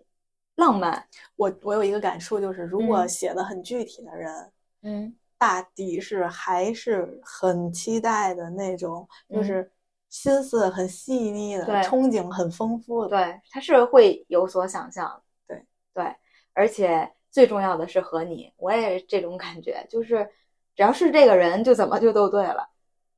[0.55, 1.07] 浪漫。
[1.35, 4.51] 我我有一个感触，就是如果写的很具体的人，
[4.83, 9.71] 嗯，大抵是还是很期待的那种，就是。
[10.09, 16.15] 心思很细腻的，憧憬很丰富的，对，他是会有所想象，对对，
[16.53, 20.29] 而且最重要的是和你，我也这种感觉，就是
[20.73, 22.69] 只要是这个人，就怎么就都对了。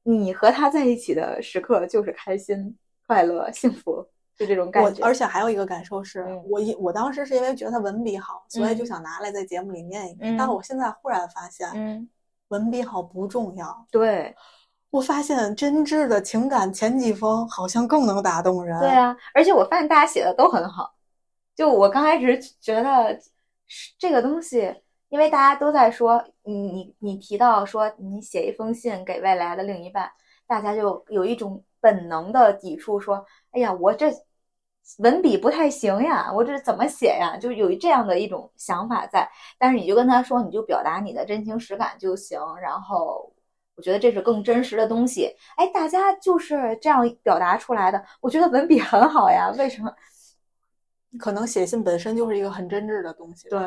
[0.02, 2.76] 你和他在一起的时刻就是开心、
[3.06, 4.04] 快乐、幸福，
[4.36, 5.04] 就这种感觉。
[5.04, 10.36] 而且还有一个感受是，我一我当时是因为觉得他文笔好，所以就想拿来在节目里念一念。
[10.38, 12.10] 但我现在忽然发现，嗯，
[12.48, 14.34] 文笔好不重要，对。
[14.90, 18.80] 我发现真挚的情感前几封好像更能打动人。
[18.80, 20.96] 对啊，而且我发现大家写的都很好。
[21.56, 23.20] 就我刚开始觉得
[24.00, 24.74] 这个东西，
[25.10, 30.10] 因为大家都在说你你你提到说你写一封信给未来的另一半，
[30.48, 34.10] 大家就有一种本能的抵触，说哎呀，我这
[35.00, 37.36] 文笔不太行呀，我这怎么写呀？
[37.38, 39.30] 就有这样的一种想法在。
[39.60, 43.34] 但是你就跟他说，你就表达你的真情实感就行，然后。
[43.78, 45.34] 我觉得这是更真实的东西。
[45.56, 49.50] 哎，大家就是这样表达出来的，我觉得文笔很好呀。
[49.58, 49.90] 为什么？
[51.18, 53.48] 可能写信本身就是一个很真挚的东西。
[53.50, 53.60] 对，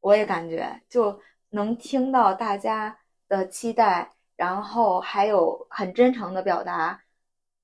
[0.00, 1.18] 我也感觉就
[1.50, 2.98] 能听到大家
[3.28, 7.00] 的期待，然后还有很真诚的表达，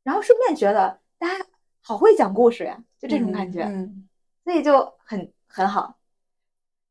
[0.05, 1.45] 然后顺便觉得大家
[1.81, 4.09] 好会讲故事呀，就这种感觉，嗯，
[4.45, 5.97] 所以就很很好。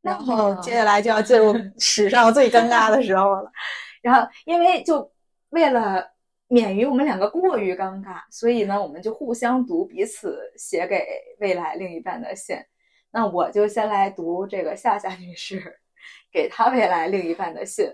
[0.02, 3.52] 然后接下来就要进入史上最尴尬的时候了。
[4.02, 5.12] 然后，因为就
[5.50, 6.12] 为了
[6.48, 11.06] 免于我们两个过于尴尬，所以呢，我们就互相读彼此写给
[11.40, 12.58] 未来另一半的信。
[13.12, 15.80] 那我就先来读这个夏夏女士
[16.32, 17.94] 给她未来另一半的信，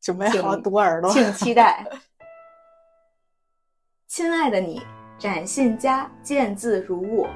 [0.00, 1.84] 准备好堵耳朵，请 期待。
[4.08, 4.82] 亲爱的你，
[5.18, 7.28] 展信佳，见字如晤。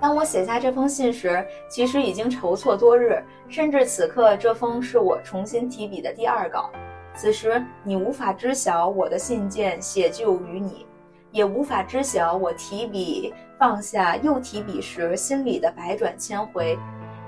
[0.00, 6.70] 当我写下这封信时，其实已经筹措多日，甚至此刻这封是我重新提笔的第二稿。
[7.14, 10.86] 此时你无法知晓我的信件写就于你，
[11.30, 16.78] 也无法知晓我提笔放下又提笔时心里的百转千回。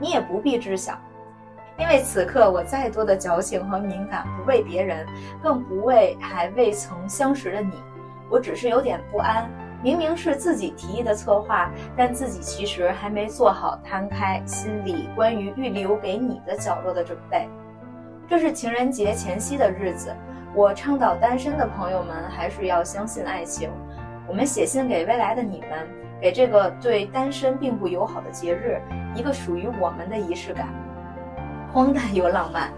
[0.01, 0.99] 你也不必知晓，
[1.79, 5.07] 因为此刻我再多的矫情和敏感，不为别人，
[5.43, 7.75] 更不为还未曾相识的你。
[8.31, 9.49] 我只是有点不安。
[9.83, 17.47] 明明是自己提议的策划，但自己其实还没做好摊开心里关于预留给你的角落的准备。
[18.27, 20.15] 这是情人节前夕的日子，
[20.55, 23.71] 我倡导单身的朋友们还是要相信爱情。
[24.27, 25.87] 我们写信给未来的你们，
[26.21, 28.81] 给这个对单身并不友好的节日
[29.15, 30.69] 一个属于我们的仪式感，
[31.71, 32.73] 荒诞又浪漫。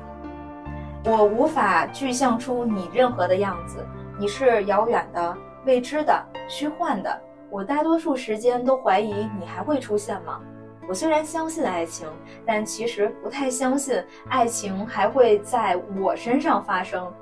[1.05, 3.87] 我无法具象出你任何的样子，
[4.19, 5.37] 你是遥远的。
[5.65, 7.21] 未知的、虚幻的，
[7.51, 10.41] 我大多数时间都怀疑你还会出现吗？
[10.89, 12.09] 我虽然相信爱情，
[12.45, 17.13] 但其实不太相信爱情还会在我身上发生。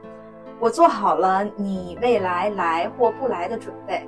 [0.60, 4.06] 我做好了你未来来或不来的准备。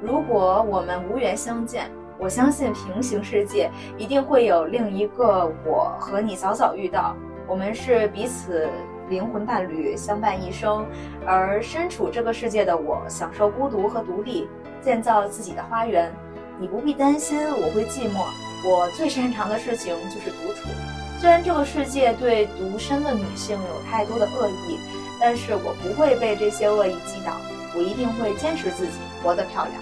[0.00, 7.14] 如果我们无缘相见，我相信平行世界一定会有另一个我和你早早遇到。
[7.46, 8.68] 我们是彼此。
[9.08, 10.84] 灵魂伴侣相伴一生，
[11.24, 14.48] 而身处这个世界的我，享受孤独和独立，
[14.80, 16.12] 建造自己的花园。
[16.58, 18.24] 你不必担心我会寂寞，
[18.66, 20.68] 我最擅长的事情就是独处。
[21.20, 24.76] 虽然这个世界对独身的女性有太多的恶意，
[25.20, 27.36] 但是我不会被这些恶意击倒，
[27.76, 29.74] 我一定会坚持自己，活得漂亮。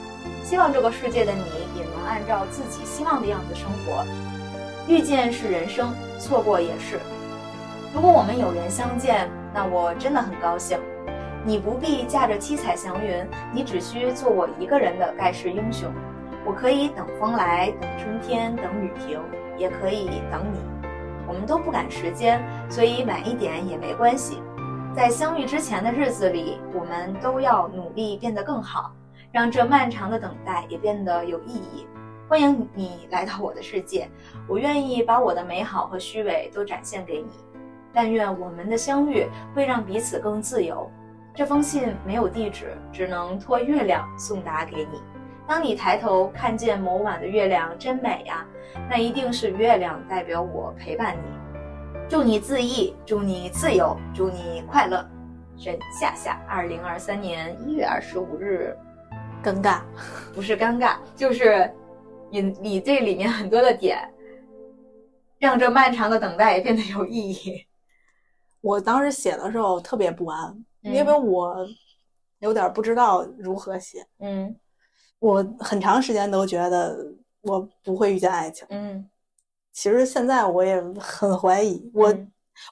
[0.45, 4.05] 希望这个世界的你也能按照自己希望的样子生活。
[4.87, 7.01] 遇见是人生，错过也是。
[7.95, 10.78] 如果我们有缘相见，那我真的很高兴。
[11.43, 15.91] 你不必驾着七彩祥云，你只需做我一个人的盖世英雄。
[16.47, 19.18] 我可以等风来，等春天，等雨停，
[19.57, 20.61] 也可以等你。
[21.26, 24.42] 我们都不赶时间，所以晚一点也没关系。
[24.95, 28.92] 在相遇之前的日子里，我们都要努力变得更好，
[29.32, 31.86] 让这漫长的等待也变得有意义。
[32.28, 34.09] 欢迎你来到我的世界，
[34.47, 37.30] 我愿意把我的美好和虚伪都展现给你。
[37.92, 40.90] 但愿我们的相遇会让彼此更自由。
[41.34, 45.01] 这封信没有地址，只能托月亮送达给你。
[45.47, 48.47] 当你抬头看见某晚的月亮真美呀，
[48.88, 52.09] 那一定是月亮代表我陪伴你。
[52.09, 55.07] 祝你自意，祝你自由，祝你快乐。
[55.57, 58.76] 沈夏夏，二零二三年一月二十五日。
[59.42, 59.80] 尴尬，
[60.34, 61.70] 不是尴尬，就是
[62.30, 63.99] 你你这里面很多的点，
[65.38, 67.64] 让这漫长的等待也变得有意义。
[68.62, 71.66] 我当时写的时候特别不安，因为我
[72.38, 73.99] 有点不知道如何写。
[74.18, 74.57] 嗯，
[75.25, 76.97] 我很长时间都觉得
[77.41, 78.66] 我不会遇见爱情。
[78.68, 79.09] 嗯，
[79.72, 81.91] 其实现在我也很怀疑。
[81.95, 82.14] 我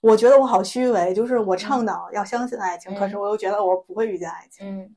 [0.02, 4.66] 我觉得我好虚伪，就是我倡导要相信爱情，可是我又觉得我不会遇见爱情。
[4.66, 4.96] 嗯，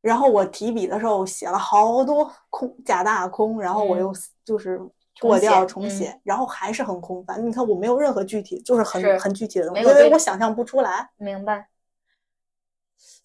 [0.00, 4.12] 然后我提笔的时候写了好多空假大空，然后我又
[4.44, 4.80] 就是。
[5.20, 7.40] 过掉重写，然后还是很空泛。
[7.46, 11.08] 你看，我没有任何具体，就是很很具体的东西，因为我想象不出来。
[11.18, 11.68] 明白。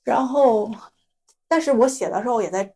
[0.04, 0.70] 然后，
[1.48, 2.76] 但是我写的时候也在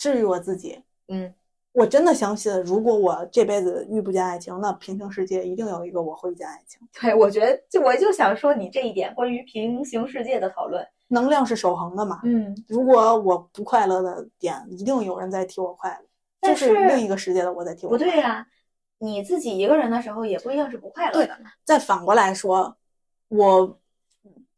[0.00, 0.82] 治愈我自己。
[1.08, 1.30] 嗯，
[1.72, 6.80] 我真的相信，如果我这辈子遇不见爱情，那平行世界一定有一个我会遇见爱情。
[6.98, 12.20] 对，我觉得就我就想说你这一点关于平行世界的讨论，能量是守恒的嘛？
[12.24, 16.06] 嗯，如果我不快乐的点，一定有人在替我快乐。
[16.40, 17.90] 这是另一个世界的我在替我。
[17.90, 18.46] 不对呀，
[19.00, 21.36] 你自己一个人的时候也不一定是不快乐的。
[21.64, 22.74] 再反过来说，
[23.28, 23.78] 我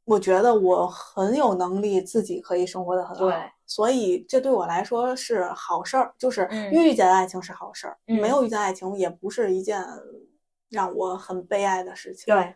[0.05, 6.15] 我觉得我很有能力自己可以生活的很好，所以这对我来说是好事儿。
[6.19, 9.85] 就是遇见爱情是好事儿，没有遇见爱情也不是一件
[10.69, 12.35] 让我很悲哀的事情。
[12.35, 12.55] 对，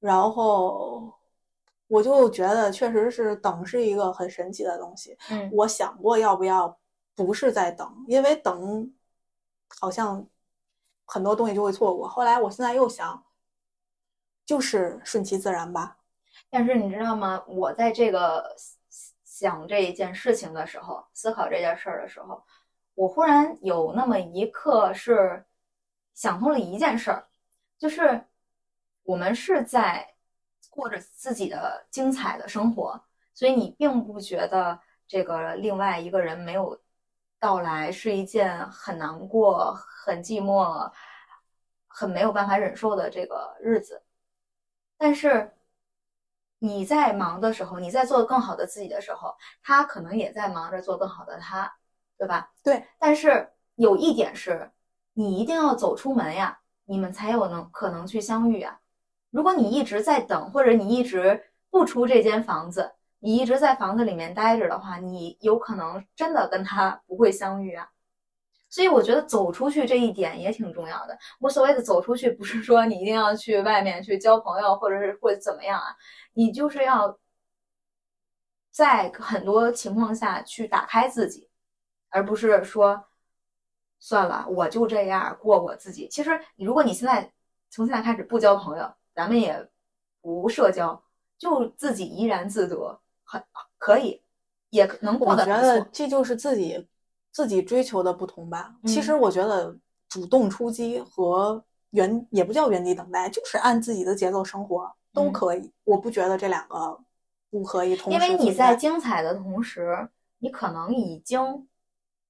[0.00, 1.12] 然后
[1.88, 5.16] 我就觉得确实是等是一个很神奇的东西。
[5.30, 6.78] 嗯我想过要不要
[7.14, 8.92] 不是在等，因为等
[9.78, 10.26] 好像
[11.04, 12.08] 很多东西就会错过。
[12.08, 13.22] 后来我现在又想，
[14.46, 15.98] 就是顺其自然吧。
[16.48, 17.42] 但是你知道吗？
[17.46, 18.56] 我在这个
[19.42, 22.40] 想这一件事情的时候，思考这件事儿的时候，
[22.94, 25.44] 我忽然有那么一刻是
[26.14, 27.26] 想通了一件事儿，
[27.76, 28.24] 就是
[29.02, 30.14] 我们是在
[30.70, 34.78] 过着自己的精彩的生活，所以你并不觉得
[35.08, 36.80] 这个另外一个人没有
[37.40, 40.88] 到来是一件很难过、很寂寞、
[41.88, 44.04] 很没有办法忍受的这个日子，
[44.96, 45.51] 但是。
[46.64, 49.34] 你在忙的时候，你在做更好的自己的时候，
[49.64, 51.68] 他可能也在忙着做更好的他，
[52.16, 52.52] 对吧？
[52.62, 52.86] 对。
[53.00, 54.70] 但是有一点是，
[55.12, 58.78] 你一定要走出门呀，你们才有能可能去相遇啊。
[59.32, 67.88] 如果你一直在等，或者你一直不出这间房子，你一直在房子里面待着的话，你有可能真的跟他不会相遇啊。
[68.70, 71.18] 所以我觉得走出去这一点也挺重要的。
[71.40, 75.94] 我所谓的走出去，不是说你一定要去外面去交朋友，或者是会怎么样啊。
[76.34, 77.18] 你就是要
[78.70, 81.50] 在很多情况下去打开自己，
[82.08, 83.04] 而不是说
[84.00, 86.08] 算了，我就这样过我自己。
[86.08, 87.32] 其实，如果你现在
[87.70, 89.68] 从现在开始不交朋友，咱们也
[90.20, 91.02] 不社交，
[91.38, 93.44] 就自己怡然自得，很
[93.78, 94.22] 可以，
[94.70, 96.88] 也能过得我觉得这就是自己
[97.30, 98.74] 自己追求的不同吧。
[98.82, 99.76] 嗯其实我觉得
[100.08, 105.70] 主动出击和原也不叫原地等待，就是按自己的节奏生活都嗯可以。
[105.84, 106.98] 我不觉得这两个
[107.50, 110.08] 不可以同时因为你在精彩的同时，
[110.38, 111.68] 你可能已经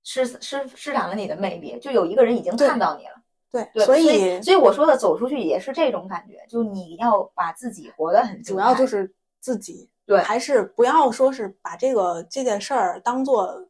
[0.04, 3.14] 施施施展了你的魅力，就有一个人已经看到你了。
[3.50, 13.68] 对，对，所以所以我说的走出去也是这种感觉，就你要把自己活得很精主要就是自己，对还是不要说是把这个这件事儿当做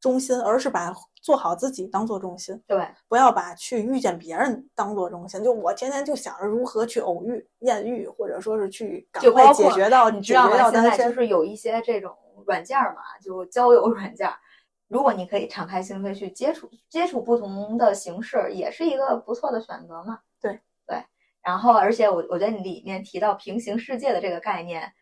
[0.00, 5.42] 中心，而是把做好自己当做中心，对不要把去遇见别人当做中心。
[5.44, 10.50] 就我天天就想着如何去偶遇、艳遇，或者说是去赶快就包括解决到你知道吗？
[10.50, 11.12] 解决到单现在就。
[11.14, 12.16] 是有一些这种
[12.46, 14.34] 软件儿嘛，就交友软件儿。
[14.88, 20.20] 如果你可以敞开心扉去接触接触不同的形式，也是一个不错的选择嘛。
[20.40, 21.04] 对对，
[21.42, 24.92] 然后而且我我觉得你里面提到平行世界的这个概念，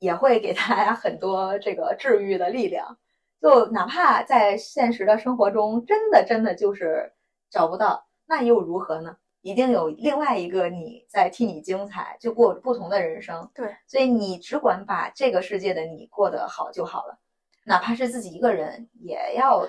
[0.00, 2.98] 也会给大家很多这个治愈的力量。
[3.40, 7.12] 就哪怕在现实的生活中，真的真的就是
[7.50, 9.16] 找不到，那又如何呢？
[9.40, 13.48] 一定有另外一个你在替你精彩，就过不同的人生。
[13.54, 17.16] 对，所以你只管把这个世界的你过得好就好了，
[17.64, 19.64] 哪怕是自己一个人，也要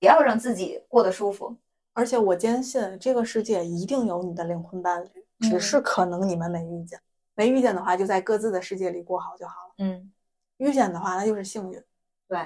[0.00, 1.56] 也要让自己过得舒服。
[1.92, 5.08] 而且我坚信这个世界一定有你的灵魂伴侣，
[5.48, 7.00] 只嗯是可能你们没遇见。
[7.36, 9.74] 没遇见的话，就在各自的世界里过好就好了。
[9.78, 10.12] 嗯，
[10.56, 11.80] 遇见的话，那就是幸运。
[12.28, 12.38] 对。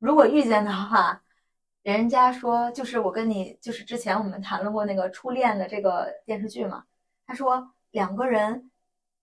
[0.00, 1.22] 如果遇见的话，
[1.82, 6.84] 人家说就是我跟你就是之前我们谈论过那个初恋的这个电视剧嘛，
[7.26, 8.70] 他说两个人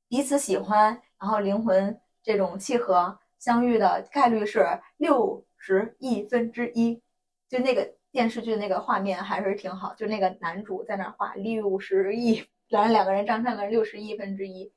[0.07, 7.01] 彼此喜欢，然后灵魂这种契合相遇的概率是六十亿分之一，
[7.49, 14.71] 就那个电视剧那个画面还是挺好，就那个男主在那儿画六十亿，然后两个人张上面六十亿分之一。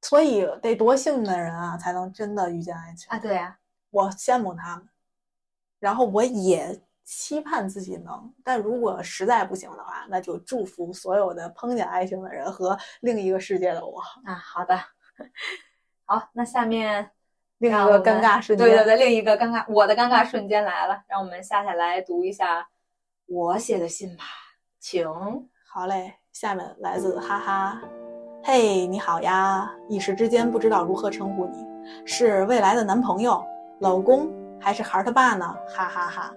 [0.00, 3.10] 所以得多幸运的人啊，才能真的遇见爱情。
[3.10, 3.58] 啊，对呀、
[3.90, 4.88] 我羡慕他们，
[5.78, 8.32] 然后我也期盼自己能。
[8.44, 14.00] 但如果实在不行的话，那就祝福所有的碰见爱情的人和另一个世界的我。
[14.24, 14.78] 啊，好的，
[16.04, 17.10] 好，那下面
[17.58, 22.68] 另一个尴尬瞬间，对对对，另一个尴尬，我的尴尬瞬间来了，让我们下下来读一下
[23.26, 24.24] 我写的信吧，
[24.78, 25.06] 请。
[25.72, 27.80] 好嘞，下面来自哈哈，
[28.42, 29.70] 嘿，你好呀！
[29.88, 31.64] 一时之间不知道如何称呼你，
[32.04, 33.40] 是未来的男朋友、
[33.80, 35.46] 老公，还是孩儿他爸呢？
[35.66, 36.34] 哈哈哈。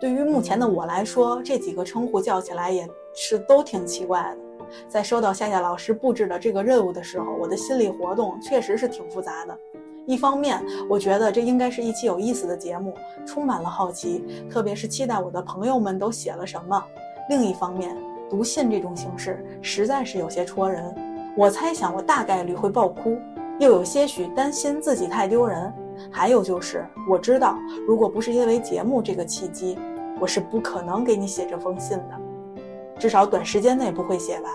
[0.00, 4.66] 对于目前的我来说，这几个称呼叫起来也是都挺奇怪的。
[4.88, 9.58] 在收到夏夏老师布置的这个任务的时候，我的心理活动确实是挺复杂的。
[10.06, 12.94] 一方面，我觉得这应该是一期有意思的节目，
[13.26, 16.80] 充满了好奇，特别是期待我的朋友们都写了什么。
[17.28, 17.96] 另一方面，
[18.30, 20.94] 读信这种形式实在是有些戳人。
[21.36, 23.18] 我猜想我大概率会爆哭，
[23.58, 25.72] 又有些许担心自己太丢人。
[26.10, 29.78] 还有就是，我知道如果不是因为节目这个契机，
[30.20, 32.60] 我是不可能给你写这封信的，
[32.98, 34.48] 至少短时间内不会写吧。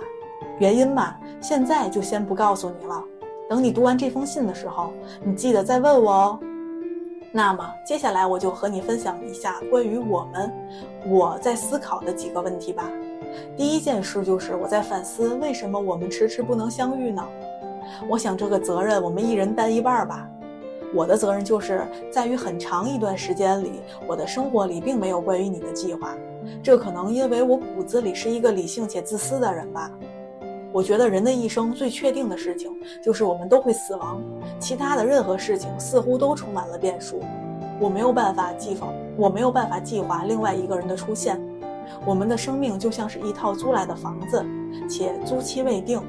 [0.60, 3.04] 原因嘛，现在就先不告诉你了。
[3.50, 4.92] 等你读完这封信的时候，
[5.24, 6.40] 你记得再问我哦。
[7.34, 10.52] 那么接下来我就和你分享一下关于我们
[11.08, 12.90] 我在思考的几个问题吧。
[13.56, 17.26] 第一件事就是我在反思，为什么我们迟迟不能相遇呢？
[18.10, 20.30] 我想这个责任我们一人担一半吧。
[20.94, 26.16] 我的责任就是在于很长一段时间里，我的生活里并没有关于你的计划。
[26.62, 29.92] 这可能因为我骨子里是一个理性且自私的人吧。
[30.74, 32.72] 我觉得人的一生最确定的事情
[33.04, 34.22] 就是我们都会死亡，
[34.60, 37.22] 其他的任何事情似乎都充满了变数。
[37.80, 38.88] 我没有办法计划，
[39.18, 41.40] 我没有办法计划另外一个人的出现。
[42.06, 44.46] 我们的生命就像是一套租来的房子，
[44.90, 46.02] 且租期未定。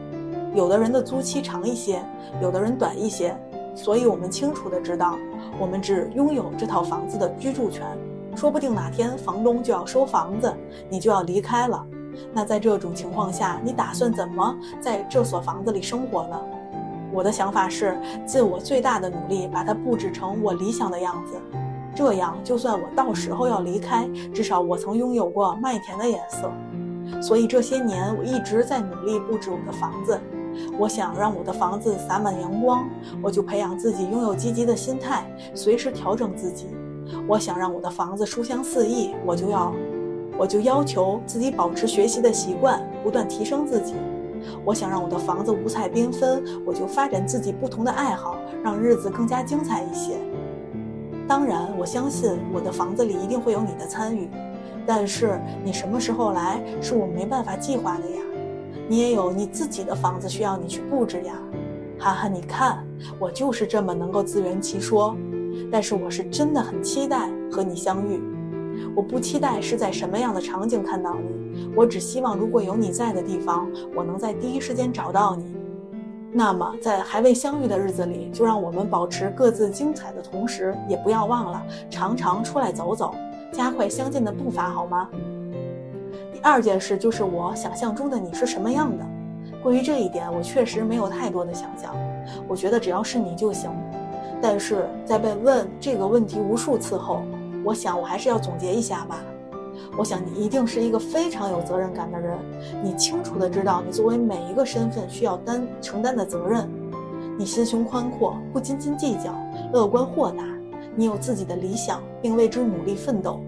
[0.54, 2.00] 有的人的租期长一些，
[2.40, 3.36] 有的人短一些。
[3.74, 5.18] 所以，我们清楚的知道，
[5.58, 7.86] 我们只拥有这套房子的居住权。
[8.34, 10.50] 说不定哪天房东就要收房子，
[10.88, 11.86] 你就要离开了。
[12.32, 16.40] 那在这种情况下，你打算怎么在这所房子里生活呢？
[17.12, 21.34] 我的想法是，尽我最大的努力把它布置成我理想的样子。
[21.94, 26.50] 这样，就算我到时候要离开，至少我曾拥有过麦田的颜色。
[27.20, 30.18] 所以这些年，我一直在努力布置我的房子。
[30.78, 32.88] 我想让我的房子洒满阳光，
[33.22, 35.24] 我就培养自己拥有积极的心态，
[35.54, 36.66] 随时调整自己。
[37.28, 39.72] 我想让我的房子书香四溢，我就要，
[40.38, 43.94] 我就要求自己保持学习的习惯，不断提升自己。
[44.64, 50.14] 我想让我的房子五彩缤纷，我就发展自己不同的爱好，让日子更加精彩一些。
[51.28, 54.28] 当然，我相信我的房子里一定会有你的参与，
[54.84, 58.16] 但是你什么时候来是我没办法计划的呀。
[58.92, 61.32] 你也有你自己的房子需要你去布置呀，
[61.98, 62.86] 涵涵，你看
[63.18, 65.16] 我就是这么能够自圆其说。
[65.70, 68.20] 但是我是真的很期待和你相遇，
[68.94, 73.66] 我不期待是在什么样的场景看到你，我只希望如果有你在的地方，
[73.96, 75.56] 我能在第一时间找到你。
[76.30, 83.14] 那么在还未相遇的日子里，就让我们保持各自精彩的同时，也不要忘了常常出来走走，
[83.54, 85.08] 加快相见的步伐，好吗？
[86.42, 89.06] 第二件事就是我想象中的你是什么样的。
[89.62, 91.94] 关于这一点，我确实没有太多的想象。
[92.48, 93.70] 我觉得只要是你就行。
[94.40, 97.22] 但是在被问这个问题无数次后，
[97.64, 99.20] 我想我还是要总结一下吧。
[99.96, 102.36] 我想你一定是一个非常有责任感的人，
[102.82, 106.68] 你清楚的知道你作为每一个身份需要担承担的责任。
[107.38, 109.32] 你心胸宽阔，不斤斤计较，
[109.72, 110.42] 乐观豁达。
[110.96, 113.40] 你有自己的理想，并为之努力奋斗。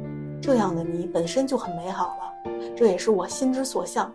[0.44, 2.52] 这样的你本身就很美好了。
[2.76, 4.12] 这也是我心之所向。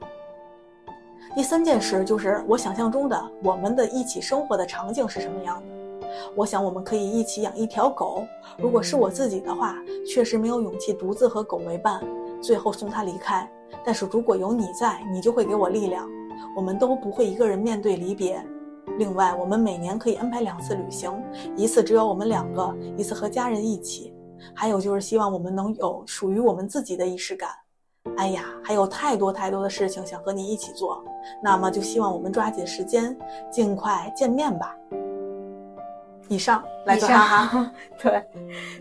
[1.34, 6.08] 第三件事就是我想象中的我们的一起生活的场景是什么样的。
[6.36, 8.24] 我想我们可以一起养一条狗。
[8.60, 9.76] 如果是我自己的话，
[10.06, 12.00] 确实没有勇气独自和狗为伴，
[12.40, 13.50] 最后送它离开。
[13.84, 16.08] 但是如果有你在，你就会给我力量，
[16.56, 18.40] 我们都不会一个人面对离别。
[19.00, 21.12] 另外，我们每年可以安排两次旅行，
[21.56, 24.14] 一次只有我们两个，一次和家人一起。
[24.56, 27.50] 还有就是希望我们能有属于我们自己的仪式感。
[28.18, 31.04] 哎呀，还有太多太多的事情想和你一起做，
[31.44, 33.16] 那么就希望我们抓紧时间，
[33.52, 34.76] 尽快见面吧。
[36.28, 38.24] 以上，来自哈哈， 对，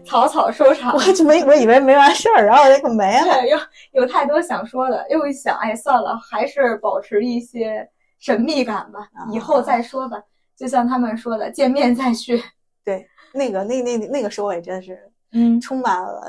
[0.05, 0.95] 草草收场。
[0.95, 3.47] 我就没，我以为没完事儿，然后这个没了。
[3.47, 3.59] 有
[3.93, 10.23] 有太多想说的，又一想，哎，算了，还是保持一些神秘感吧，以后再说吧。
[10.57, 12.43] 就像他们说的，见面再续。
[12.85, 16.25] 对，那个那那那个收尾真是，嗯，充满了。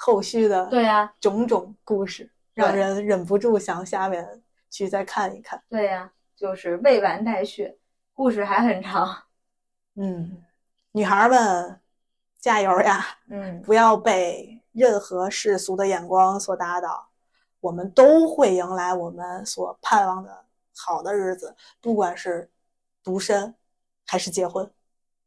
[0.00, 4.40] 后续的对呀，种种故事让人忍不住想下面
[4.70, 5.60] 去再看一看。
[5.68, 7.76] 对呀，就是未完待续，
[8.14, 9.24] 故事还很长。
[9.96, 10.40] 嗯，
[10.92, 11.80] 女孩们
[12.38, 13.04] 加油呀！
[13.28, 17.08] 嗯，不要被任何世俗的眼光所打倒，
[17.58, 20.44] 我们都会迎来我们所盼望的
[20.76, 22.48] 好的日子，不管是
[23.02, 23.52] 独身
[24.06, 24.70] 还是结婚。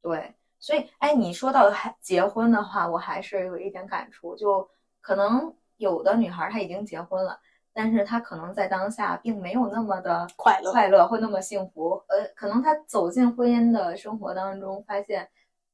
[0.01, 0.33] 对。
[0.61, 4.35] 所以，哎，你说到还结婚的话，我还是有一点感触。
[4.35, 4.69] 就
[5.01, 7.39] 可能有的女孩她已经结婚了，
[7.73, 12.03] 但是她可能在当下并没有那么的快乐，快乐会那么幸福。
[12.09, 15.27] 呃，可能她走进婚姻的生活当中，发现，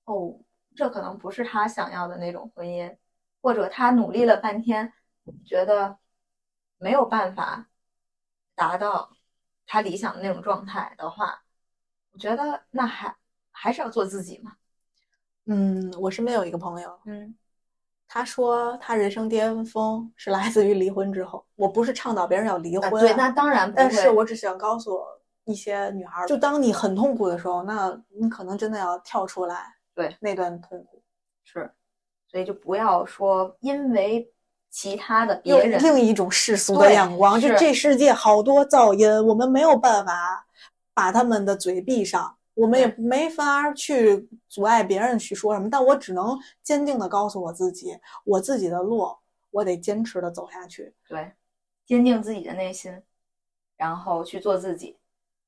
[0.06, 0.40] 哦，
[0.74, 2.98] 这可能不是她想要的那种婚姻，
[3.42, 4.94] 或者她努力了半天，
[5.46, 5.98] 觉得
[6.78, 7.68] 没有办法
[8.56, 9.12] 达到
[9.66, 11.44] 她理想的那种状态的话，
[12.14, 13.14] 我觉得那还
[13.52, 14.56] 还是要做自己嘛。
[15.48, 17.34] 嗯，我身边有一个朋友，嗯，
[18.08, 21.46] 他说他人生巅峰是来自于离婚之后。
[21.56, 25.00] 我不是倡导别人要离婚，对，那当然不，但是我只想告诉
[25.46, 31.02] 一些女孩，就当你很痛苦的时候，那你可能真的要跳出来，对那段痛苦
[31.44, 31.72] 是，
[32.30, 34.30] 所以就不要说因为
[34.70, 40.46] 其他的别人另一种世俗的眼光，就这世界好多噪音，我们没有办法
[40.94, 42.37] 把他们的嘴闭上。
[42.58, 49.16] 我们也没法去阻碍别人去说什么，但我只能坚定的告诉我自己，我自己的路，
[49.52, 50.92] 我得坚持的走下去。
[51.08, 51.32] 对，
[51.86, 53.00] 坚定自己的内心，
[53.76, 54.98] 然后去做自己。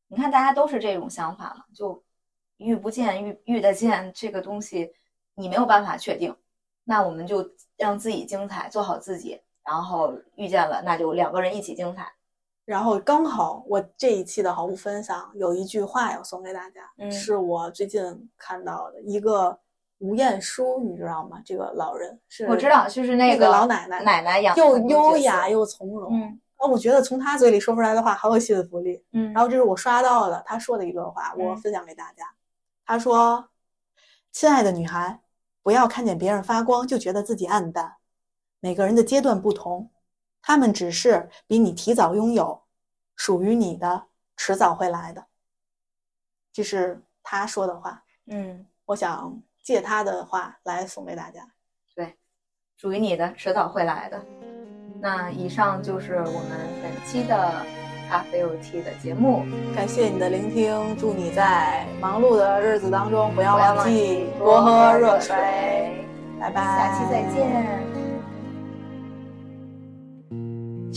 [0.07, 2.03] 你看大家都是这种想法嘛，就
[2.57, 4.93] 遇不见遇遇得见这个东西，
[5.33, 6.35] 你没有办法确定，
[6.83, 12.13] 那我们就让自己精彩，做好自己，然后遇见了，那就两个人一起精彩。
[12.69, 19.57] 然后刚好我这一期的好物分享有一句话要送给大家，嗯是我最近看到的一个
[19.97, 21.41] 吴彦姝，你知道吗？
[21.43, 26.13] 这个老人是我知道，就是那那个老奶奶奶奶养的又优雅，又从容。
[26.13, 32.23] 嗯啊，我觉得从她嘴里说出来的话好有吸引力然后这是我刷到的她说的一段话，我嗯分享给大家。
[32.85, 33.49] 她说
[34.31, 35.21] ：“亲爱的女孩，
[35.63, 37.95] 不要看见别人发光就觉得自己暗淡。
[38.59, 39.89] 每个人的阶段不同，
[40.41, 42.61] 他们只是比你提早拥有，
[43.15, 44.05] 属于你的，
[44.35, 45.25] 迟早会来的。”
[46.51, 51.47] 这是他说的话，嗯，我想借他的话来送给大家。
[51.95, 52.17] 对
[52.75, 54.25] 属于你的，迟早会来的。
[55.01, 57.65] 那以上就是我们本期的
[58.09, 59.45] 咖啡有 T 的节目，
[59.75, 66.05] 感谢你的聆听，祝你在忙碌的日子当中不要忘记多喝热水水。
[66.39, 67.98] 拜拜，下期再见。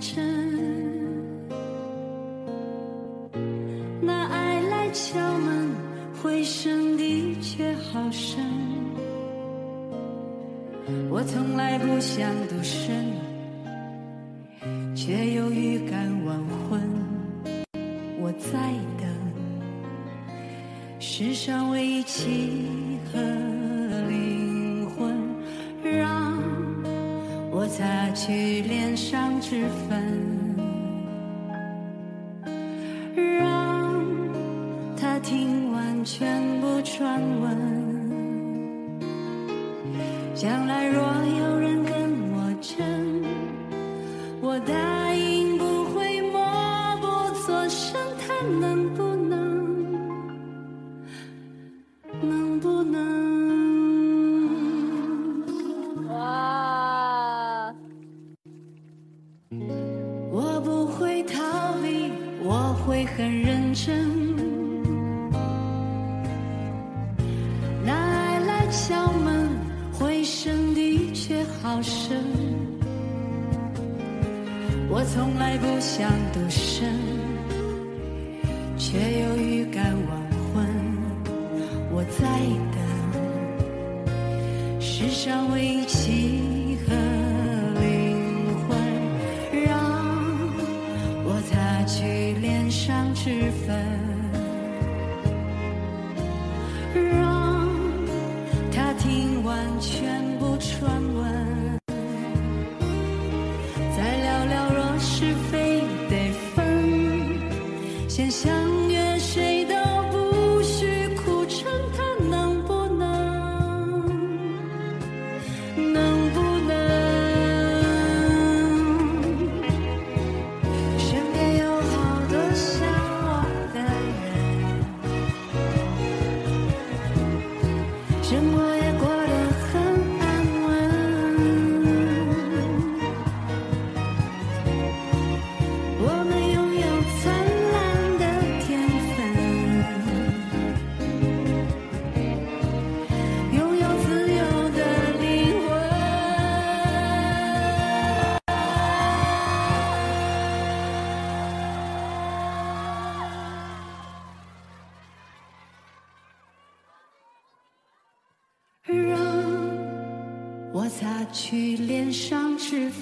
[0.00, 0.24] 真。
[4.00, 5.70] 那爱来敲门，
[6.22, 8.44] 回声的确好深。
[11.10, 13.12] 我从来不想独身，
[14.94, 16.38] 却有预感晚
[16.68, 16.80] 婚。
[18.20, 18.58] 我在
[18.98, 19.06] 等
[20.98, 23.20] 世上唯一契合
[28.26, 30.33] 去脸上脂粉，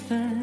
[0.01, 0.42] 分。